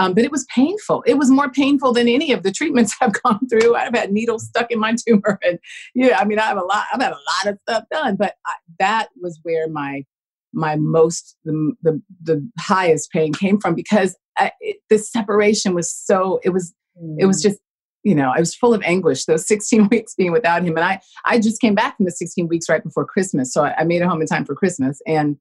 um, 0.00 0.14
but 0.14 0.24
it 0.24 0.32
was 0.32 0.46
painful. 0.54 1.04
It 1.06 1.18
was 1.18 1.30
more 1.30 1.50
painful 1.50 1.92
than 1.92 2.08
any 2.08 2.32
of 2.32 2.42
the 2.42 2.50
treatments 2.50 2.96
I've 3.00 3.12
gone 3.22 3.46
through. 3.48 3.76
I've 3.76 3.94
had 3.94 4.12
needles 4.12 4.46
stuck 4.46 4.70
in 4.70 4.80
my 4.80 4.94
tumor, 4.94 5.38
and 5.42 5.58
yeah, 5.94 6.18
I 6.18 6.24
mean, 6.24 6.38
I 6.38 6.44
have 6.44 6.56
a 6.56 6.64
lot. 6.64 6.86
I've 6.92 7.02
had 7.02 7.12
a 7.12 7.16
lot 7.16 7.52
of 7.52 7.58
stuff 7.60 7.84
done, 7.92 8.16
but 8.16 8.34
I, 8.46 8.54
that 8.78 9.08
was 9.20 9.38
where 9.42 9.68
my 9.68 10.04
my 10.52 10.74
most 10.76 11.36
the, 11.44 11.74
the 11.82 12.00
the 12.22 12.50
highest 12.58 13.12
pain 13.12 13.34
came 13.34 13.60
from 13.60 13.74
because 13.74 14.16
I, 14.38 14.52
it, 14.60 14.78
the 14.88 14.98
separation 14.98 15.74
was 15.74 15.94
so. 15.94 16.40
It 16.42 16.50
was 16.50 16.72
mm. 17.00 17.16
it 17.18 17.26
was 17.26 17.40
mm. 17.40 17.50
just 17.50 17.60
you 18.02 18.14
know, 18.14 18.32
I 18.34 18.40
was 18.40 18.54
full 18.54 18.72
of 18.72 18.80
anguish 18.82 19.26
those 19.26 19.46
16 19.46 19.88
weeks 19.90 20.14
being 20.14 20.32
without 20.32 20.64
him. 20.64 20.74
And 20.74 20.86
I, 20.86 21.02
I 21.26 21.38
just 21.38 21.60
came 21.60 21.74
back 21.74 21.98
from 21.98 22.06
the 22.06 22.10
16 22.10 22.48
weeks 22.48 22.66
right 22.66 22.82
before 22.82 23.04
Christmas. 23.04 23.52
So 23.52 23.62
I, 23.62 23.74
I 23.76 23.84
made 23.84 24.00
it 24.00 24.08
home 24.08 24.22
in 24.22 24.26
time 24.26 24.46
for 24.46 24.54
Christmas 24.54 25.02
and 25.06 25.36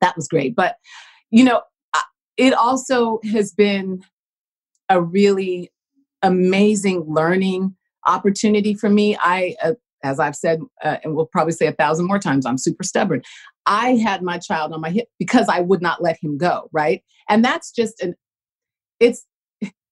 that 0.00 0.14
was 0.14 0.28
great. 0.28 0.54
But, 0.54 0.76
you 1.32 1.42
know, 1.42 1.62
it 2.36 2.54
also 2.54 3.20
has 3.32 3.52
been 3.52 4.02
a 4.88 5.00
really 5.00 5.70
amazing 6.22 7.04
learning 7.06 7.74
opportunity 8.06 8.74
for 8.74 8.88
me. 8.88 9.16
I, 9.20 9.54
uh, 9.62 9.74
as 10.02 10.18
I've 10.18 10.36
said, 10.36 10.60
uh, 10.82 10.96
and 11.04 11.14
we'll 11.14 11.26
probably 11.26 11.52
say 11.52 11.66
a 11.66 11.72
thousand 11.72 12.06
more 12.06 12.18
times, 12.18 12.46
I'm 12.46 12.58
super 12.58 12.82
stubborn. 12.82 13.22
I 13.66 13.96
had 13.96 14.22
my 14.22 14.38
child 14.38 14.72
on 14.72 14.80
my 14.80 14.90
hip 14.90 15.08
because 15.18 15.48
I 15.48 15.60
would 15.60 15.82
not 15.82 16.02
let 16.02 16.18
him 16.22 16.38
go, 16.38 16.68
right? 16.72 17.02
And 17.28 17.44
that's 17.44 17.70
just 17.70 18.00
an, 18.02 18.14
it's 18.98 19.26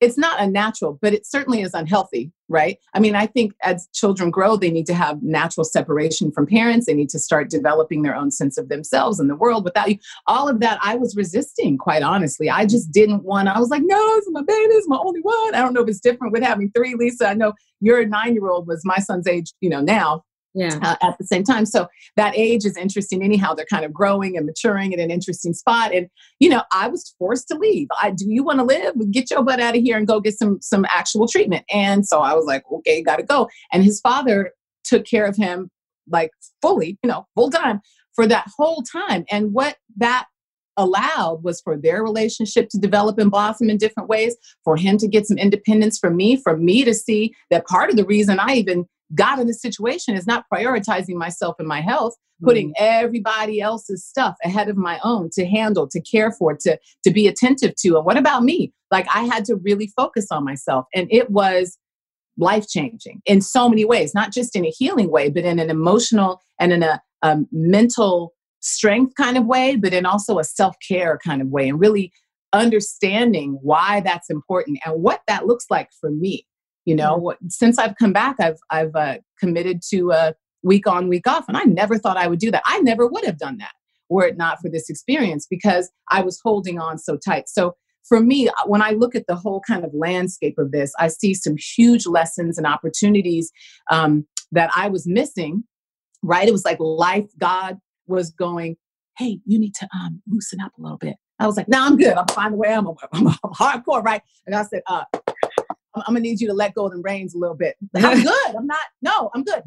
it's 0.01 0.17
not 0.19 0.41
unnatural, 0.41 0.99
but 1.03 1.13
it 1.13 1.27
certainly 1.27 1.61
is 1.63 1.75
unhealthy, 1.75 2.31
right? 2.49 2.79
I 2.95 3.01
mean, 3.01 3.17
I 3.17 3.27
think 3.27 3.53
as 3.63 3.89
children 3.93 4.31
grow, 4.31 4.57
they 4.57 4.71
need 4.71 4.87
to 4.87 4.95
have 4.95 5.23
natural 5.23 5.65
separation 5.65 6.31
from 6.31 6.47
parents. 6.47 6.87
They 6.87 6.95
need 6.95 7.11
to 7.11 7.19
start 7.19 7.51
developing 7.51 8.03
their 8.03 8.15
own 8.15 8.31
sense 8.31 8.59
of 8.59 8.69
themselves 8.69 9.19
and 9.19 9.29
the 9.29 9.37
world 9.37 9.65
without 9.65 9.91
you. 9.91 9.99
All 10.27 10.49
of 10.49 10.61
that 10.61 10.79
I 10.83 10.95
was 10.95 11.17
resisting, 11.17 11.79
quite 11.79 12.03
honestly. 12.03 12.49
I 12.49 12.65
just 12.65 12.93
didn't 12.93 13.25
want, 13.25 13.49
I 13.49 13.59
was 13.59 13.71
like, 13.71 13.83
no, 13.85 14.21
my 14.29 14.43
baby, 14.43 14.75
is 14.75 14.89
my 14.89 14.99
only 14.99 15.21
one. 15.21 15.55
I 15.55 15.61
don't 15.61 15.73
know 15.73 15.83
if 15.83 15.89
it's 15.89 16.01
different 16.01 16.33
with 16.33 16.43
having 16.43 16.71
three, 16.71 16.95
Lisa. 16.95 17.29
I 17.29 17.35
know 17.35 17.55
your 17.81 18.05
nine 18.07 18.35
year 18.35 18.49
old 18.49 18.67
was 18.67 18.83
my 18.85 18.99
son's 18.99 19.27
age, 19.27 19.53
you 19.61 19.71
know, 19.71 19.81
now 19.81 20.23
yeah. 20.59 20.79
Uh, 20.83 20.97
at 21.01 21.17
the 21.19 21.25
same 21.25 21.45
time. 21.45 21.65
So 21.65 21.87
that 22.17 22.37
age 22.37 22.65
is 22.65 22.77
interesting 22.77 23.23
anyhow. 23.23 23.55
They're 23.55 23.65
kind 23.65 23.85
of 23.85 23.93
growing 23.93 24.37
and 24.37 24.45
maturing 24.45 24.93
in 24.93 24.99
an 24.99 25.11
interesting 25.11 25.55
spot. 25.55 25.95
And, 25.95 26.09
you 26.41 26.49
know, 26.49 26.63
I 26.73 26.89
was 26.89 27.15
forced 27.19 27.47
to 27.49 27.57
leave. 27.57 27.87
I, 28.03 28.11
do 28.11 28.25
you 28.29 28.43
want 28.43 28.59
to 28.59 28.65
live? 28.65 28.95
Get 29.13 29.31
your 29.31 29.45
butt 29.45 29.61
out 29.61 29.77
of 29.77 29.83
here 29.83 29.97
and 29.97 30.07
go 30.07 30.21
get 30.21 30.37
some, 30.37 30.59
some 30.61 30.85
actual 30.89 31.29
treatment. 31.29 31.65
And 31.73 32.07
so 32.07 32.21
I 32.21 32.35
was 32.35 32.45
like, 32.45 32.65
okay, 32.73 33.03
got 33.03 33.17
to 33.17 33.23
go. 33.23 33.49
And 33.73 33.85
his 33.85 34.01
father 34.01 34.53
took 34.83 35.05
care 35.05 35.27
of 35.27 35.37
him 35.37 35.71
like 36.11 36.31
fully, 36.61 36.99
you 37.03 37.09
know, 37.09 37.27
full 37.37 37.51
time 37.51 37.81
for 38.15 38.27
that 38.27 38.47
whole 38.57 38.83
time. 38.83 39.25
And 39.31 39.53
what 39.53 39.77
that 39.97 40.27
allowed 40.77 41.43
was 41.43 41.61
for 41.61 41.77
their 41.77 42.03
relationship 42.03 42.69
to 42.71 42.79
develop 42.79 43.19
and 43.19 43.31
blossom 43.31 43.69
in 43.69 43.77
different 43.77 44.09
ways, 44.09 44.37
for 44.65 44.77
him 44.77 44.97
to 44.99 45.09
get 45.09 45.27
some 45.27 45.37
independence 45.37 45.99
from 45.99 46.17
me, 46.17 46.37
for 46.37 46.57
me 46.57 46.85
to 46.85 46.95
see 46.95 47.35
that 47.51 47.67
part 47.67 47.91
of 47.91 47.97
the 47.97 48.05
reason 48.05 48.39
I 48.39 48.55
even 48.55 48.87
got 49.15 49.39
in 49.39 49.47
this 49.47 49.61
situation 49.61 50.15
is 50.15 50.27
not 50.27 50.45
prioritizing 50.53 51.15
myself 51.15 51.57
and 51.59 51.69
my 51.69 51.81
health, 51.81 52.15
putting 52.43 52.69
mm-hmm. 52.69 52.85
everybody 52.85 53.61
else's 53.61 54.05
stuff 54.05 54.37
ahead 54.45 54.69
of 54.69 54.77
my 54.77 55.01
own 55.03 55.31
to 55.33 55.47
handle, 55.47 55.89
to 55.89 56.01
care 56.01 56.33
for, 56.33 56.55
to 56.55 56.79
to 57.05 57.11
be 57.11 57.27
attentive 57.27 57.75
to. 57.77 57.97
And 57.97 58.05
what 58.05 58.17
about 58.17 58.43
me? 58.43 58.73
Like 58.91 59.07
I 59.15 59.23
had 59.23 59.45
to 59.47 59.57
really 59.57 59.93
focus 59.97 60.27
on 60.31 60.45
myself, 60.45 60.87
and 60.95 61.09
it 61.11 61.31
was 61.31 61.79
life 62.37 62.69
changing 62.69 63.21
in 63.27 63.41
so 63.41 63.69
many 63.69 63.85
ways, 63.85 64.15
not 64.15 64.33
just 64.33 64.55
in 64.55 64.65
a 64.65 64.71
healing 64.71 65.11
way, 65.11 65.29
but 65.29 65.45
in 65.45 65.59
an 65.59 65.71
emotional 65.71 66.41
and 66.61 66.73
in 66.73 66.83
a 66.83 67.01
um, 67.23 67.49
mental 67.51 68.33
strength 68.61 69.15
kind 69.17 69.37
of 69.37 69.45
way, 69.45 69.77
but 69.77 69.93
in 69.93 70.07
also 70.07 70.39
a 70.39 70.45
self 70.45 70.77
care 70.87 71.19
kind 71.25 71.43
of 71.43 71.49
way, 71.49 71.69
and 71.69 71.81
really 71.81 72.13
understanding 72.53 73.59
why 73.63 74.01
that's 74.01 74.31
important 74.31 74.79
and 74.85 75.03
what 75.03 75.21
that 75.29 75.47
looks 75.47 75.67
like 75.71 75.91
for 76.01 76.11
me 76.11 76.47
you 76.89 76.97
know, 76.97 77.19
mm-hmm. 77.19 77.49
since 77.49 77.79
I've 77.79 77.97
come 77.97 78.15
back, 78.15 78.37
I've 78.41 78.59
I've 78.71 78.97
uh, 78.97 79.19
committed 79.39 79.83
to 79.91 80.13
a 80.13 80.35
week 80.63 80.87
on, 80.87 81.09
week 81.09 81.29
off, 81.29 81.47
and 81.47 81.57
I 81.57 81.65
never 81.65 81.99
thought 81.99 82.17
I 82.17 82.29
would 82.29 82.39
do 82.39 82.51
that. 82.51 82.63
I 82.65 82.81
never 82.81 83.07
would 83.07 83.27
have 83.27 83.39
done 83.39 83.59
that 83.59 83.73
were 84.09 84.27
it 84.27 84.39
not 84.39 84.59
for 84.59 84.71
this 84.71 84.89
experience 84.89 85.47
because 85.49 85.91
I 86.11 86.23
was 86.23 86.41
holding 86.43 86.79
on 86.79 86.97
so 86.97 87.19
tight. 87.19 87.47
So 87.47 87.77
for 88.09 88.21
me, 88.21 88.49
uh, 88.49 88.53
when 88.65 88.81
I 88.81 88.93
look 88.93 89.15
at 89.15 89.27
the 89.27 89.37
whole 89.37 89.61
kind 89.61 89.85
of 89.85 89.93
landscape 89.93 90.57
of 90.57 90.73
this, 90.73 90.95
I 90.99 91.09
see 91.09 91.35
some 91.35 91.57
huge 91.77 92.07
lessons 92.07 92.57
and 92.57 92.67
opportunities 92.67 93.53
um, 93.91 94.27
that 94.53 94.71
I 94.75 94.89
was 94.89 95.07
missing. 95.07 95.65
Right? 96.23 96.49
It 96.49 96.53
was 96.53 96.65
like 96.65 96.81
life. 96.81 97.27
God 97.39 97.77
was 98.07 98.31
going, 98.31 98.77
"Hey, 99.19 99.41
you 99.45 99.59
need 99.59 99.75
to 99.75 99.89
um, 99.95 100.23
loosen 100.27 100.59
up 100.63 100.73
a 100.79 100.83
little 100.83 100.97
bit." 100.97 101.17
I 101.39 101.47
was 101.47 101.59
like, 101.59 101.69
"No, 101.69 101.81
nah, 101.81 101.87
I'm 101.87 101.99
good. 101.99 102.17
I'm 102.17 102.27
fine 102.29 102.53
the 102.53 102.57
way 102.57 102.73
I'm. 102.73 102.89
I'm, 102.89 102.97
I'm 103.13 103.53
hardcore, 103.53 104.03
right?" 104.03 104.23
And 104.47 104.57
I 104.57 104.63
said, 104.63 104.83
uh, 104.87 105.05
I'm, 106.07 106.15
gonna 106.15 106.21
need 106.21 106.41
you 106.41 106.49
to 106.49 106.55
let 106.55 106.75
go 106.75 106.87
of 106.87 106.93
the 106.93 106.99
reins 106.99 107.35
a 107.35 107.39
little 107.39 107.57
bit. 107.57 107.77
I'm 107.97 108.23
good. 108.23 108.57
I'm 108.57 108.67
not. 108.67 108.79
No, 109.03 109.31
I'm 109.35 109.45
good. 109.45 109.63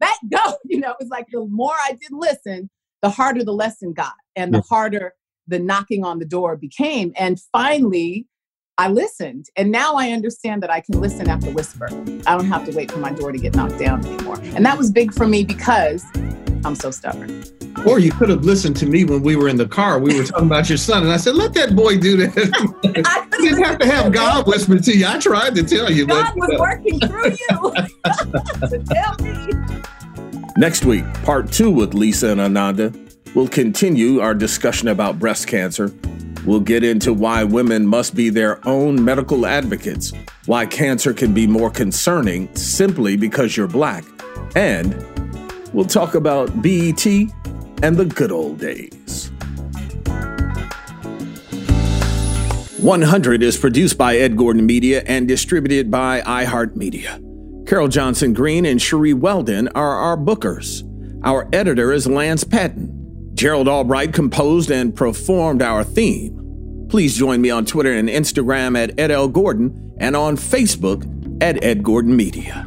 Let 0.00 0.18
go. 0.30 0.56
You 0.64 0.80
know, 0.80 0.94
it's 0.98 1.10
like 1.10 1.26
the 1.30 1.44
more 1.46 1.74
I 1.84 1.92
did 1.92 2.10
listen, 2.10 2.68
the 3.02 3.10
harder 3.10 3.44
the 3.44 3.52
lesson 3.52 3.92
got, 3.92 4.14
and 4.34 4.52
the 4.52 4.60
harder 4.62 5.14
the 5.46 5.58
knocking 5.58 6.04
on 6.04 6.18
the 6.18 6.24
door 6.24 6.56
became. 6.56 7.12
And 7.16 7.38
finally, 7.52 8.26
I 8.76 8.88
listened, 8.88 9.46
and 9.56 9.70
now 9.70 9.94
I 9.94 10.10
understand 10.10 10.62
that 10.62 10.70
I 10.70 10.80
can 10.80 11.00
listen 11.00 11.28
at 11.28 11.40
the 11.42 11.50
whisper. 11.50 11.86
I 12.26 12.36
don't 12.36 12.48
have 12.48 12.64
to 12.68 12.76
wait 12.76 12.90
for 12.90 12.98
my 12.98 13.12
door 13.12 13.30
to 13.30 13.38
get 13.38 13.54
knocked 13.54 13.78
down 13.78 14.04
anymore. 14.04 14.38
And 14.40 14.66
that 14.66 14.76
was 14.76 14.90
big 14.90 15.12
for 15.12 15.28
me 15.28 15.44
because 15.44 16.04
I'm 16.64 16.74
so 16.74 16.90
stubborn. 16.90 17.44
Or 17.86 17.98
you 17.98 18.10
could 18.10 18.30
have 18.30 18.44
listened 18.44 18.76
to 18.76 18.86
me 18.86 19.04
when 19.04 19.22
we 19.22 19.36
were 19.36 19.48
in 19.48 19.56
the 19.56 19.68
car. 19.68 19.98
We 19.98 20.16
were 20.16 20.24
talking 20.24 20.46
about 20.46 20.68
your 20.68 20.78
son, 20.78 21.02
and 21.02 21.12
I 21.12 21.18
said, 21.18 21.34
"Let 21.34 21.52
that 21.54 21.76
boy 21.76 21.98
do 21.98 22.16
that." 22.16 23.04
I 23.06 23.26
didn't 23.42 23.62
have 23.62 23.78
to 23.78 23.86
have 23.86 24.12
God 24.12 24.46
whisper 24.46 24.78
to 24.78 24.96
you. 24.96 25.06
I 25.06 25.18
tried 25.18 25.54
to 25.56 25.62
tell 25.62 25.90
you, 25.90 26.06
God 26.06 26.34
but, 26.34 26.36
was 26.36 26.50
uh, 26.50 26.56
working 26.60 27.00
through 27.00 27.30
you 27.30 27.72
to 28.68 28.84
tell 28.88 29.16
me. 29.20 29.82
Next 30.56 30.84
week, 30.84 31.04
part 31.24 31.52
two 31.52 31.70
with 31.70 31.94
Lisa 31.94 32.28
and 32.28 32.40
Ananda. 32.40 32.92
We'll 33.34 33.48
continue 33.48 34.20
our 34.20 34.34
discussion 34.34 34.88
about 34.88 35.18
breast 35.18 35.48
cancer. 35.48 35.92
We'll 36.46 36.60
get 36.60 36.84
into 36.84 37.12
why 37.12 37.42
women 37.42 37.86
must 37.86 38.14
be 38.14 38.30
their 38.30 38.66
own 38.68 39.04
medical 39.04 39.46
advocates, 39.46 40.12
why 40.46 40.66
cancer 40.66 41.12
can 41.12 41.34
be 41.34 41.46
more 41.46 41.70
concerning 41.70 42.54
simply 42.54 43.16
because 43.16 43.56
you're 43.56 43.66
black, 43.66 44.04
and 44.54 44.94
we'll 45.74 45.84
talk 45.84 46.14
about 46.14 46.62
BET 46.62 47.04
and 47.82 47.96
the 47.96 48.06
good 48.06 48.32
old 48.32 48.58
days. 48.58 49.30
100 52.78 53.42
is 53.42 53.56
produced 53.56 53.96
by 53.96 54.16
Ed 54.16 54.36
Gordon 54.36 54.66
Media 54.66 55.02
and 55.06 55.26
distributed 55.26 55.90
by 55.90 56.20
iHeartMedia. 56.20 57.66
Carol 57.66 57.88
Johnson 57.88 58.34
Green 58.34 58.66
and 58.66 58.80
Cherie 58.80 59.14
Weldon 59.14 59.68
are 59.68 59.96
our 59.96 60.16
bookers. 60.18 60.82
Our 61.24 61.48
editor 61.52 61.92
is 61.92 62.06
Lance 62.06 62.44
Patton. 62.44 63.30
Gerald 63.32 63.68
Albright 63.68 64.12
composed 64.12 64.70
and 64.70 64.94
performed 64.94 65.62
our 65.62 65.82
theme. 65.82 66.86
Please 66.90 67.16
join 67.16 67.40
me 67.40 67.48
on 67.48 67.64
Twitter 67.64 67.92
and 67.92 68.08
Instagram 68.08 68.76
at 68.76 68.98
Ed 69.00 69.10
L. 69.10 69.28
Gordon 69.28 69.94
and 69.98 70.14
on 70.14 70.36
Facebook 70.36 71.42
at 71.42 71.64
Ed 71.64 71.82
Gordon 71.82 72.14
Media. 72.14 72.66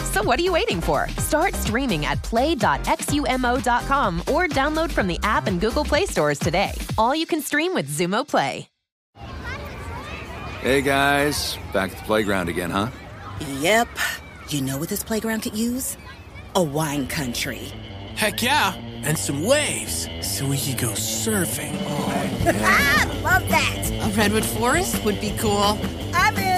So 0.11 0.21
what 0.21 0.37
are 0.39 0.43
you 0.43 0.51
waiting 0.51 0.81
for? 0.81 1.07
Start 1.17 1.53
streaming 1.53 2.05
at 2.05 2.21
play.xumo.com 2.21 4.19
or 4.27 4.47
download 4.47 4.91
from 4.91 5.07
the 5.07 5.17
app 5.23 5.47
and 5.47 5.61
Google 5.61 5.85
Play 5.85 6.05
stores 6.05 6.37
today. 6.37 6.73
All 6.97 7.15
you 7.15 7.25
can 7.25 7.39
stream 7.41 7.73
with 7.73 7.89
Xumo 7.89 8.27
Play. 8.27 8.67
Hey 10.59 10.81
guys, 10.81 11.57
back 11.73 11.91
at 11.91 11.97
the 11.97 12.03
playground 12.03 12.49
again, 12.49 12.69
huh? 12.69 12.89
Yep. 13.61 13.87
You 14.49 14.61
know 14.61 14.77
what 14.77 14.89
this 14.89 15.03
playground 15.03 15.41
could 15.41 15.57
use? 15.57 15.97
A 16.55 16.61
wine 16.61 17.07
country. 17.07 17.71
Heck 18.15 18.43
yeah, 18.43 18.75
and 18.75 19.17
some 19.17 19.43
waves 19.43 20.07
so 20.21 20.45
we 20.45 20.59
could 20.59 20.77
go 20.77 20.89
surfing. 20.89 21.75
Oh, 21.87 22.43
ah, 22.61 23.21
love 23.23 23.49
that. 23.49 23.89
A 24.03 24.15
redwood 24.15 24.45
forest 24.45 25.03
would 25.03 25.19
be 25.19 25.33
cool. 25.39 25.79
I'm 26.13 26.37
in. 26.37 26.50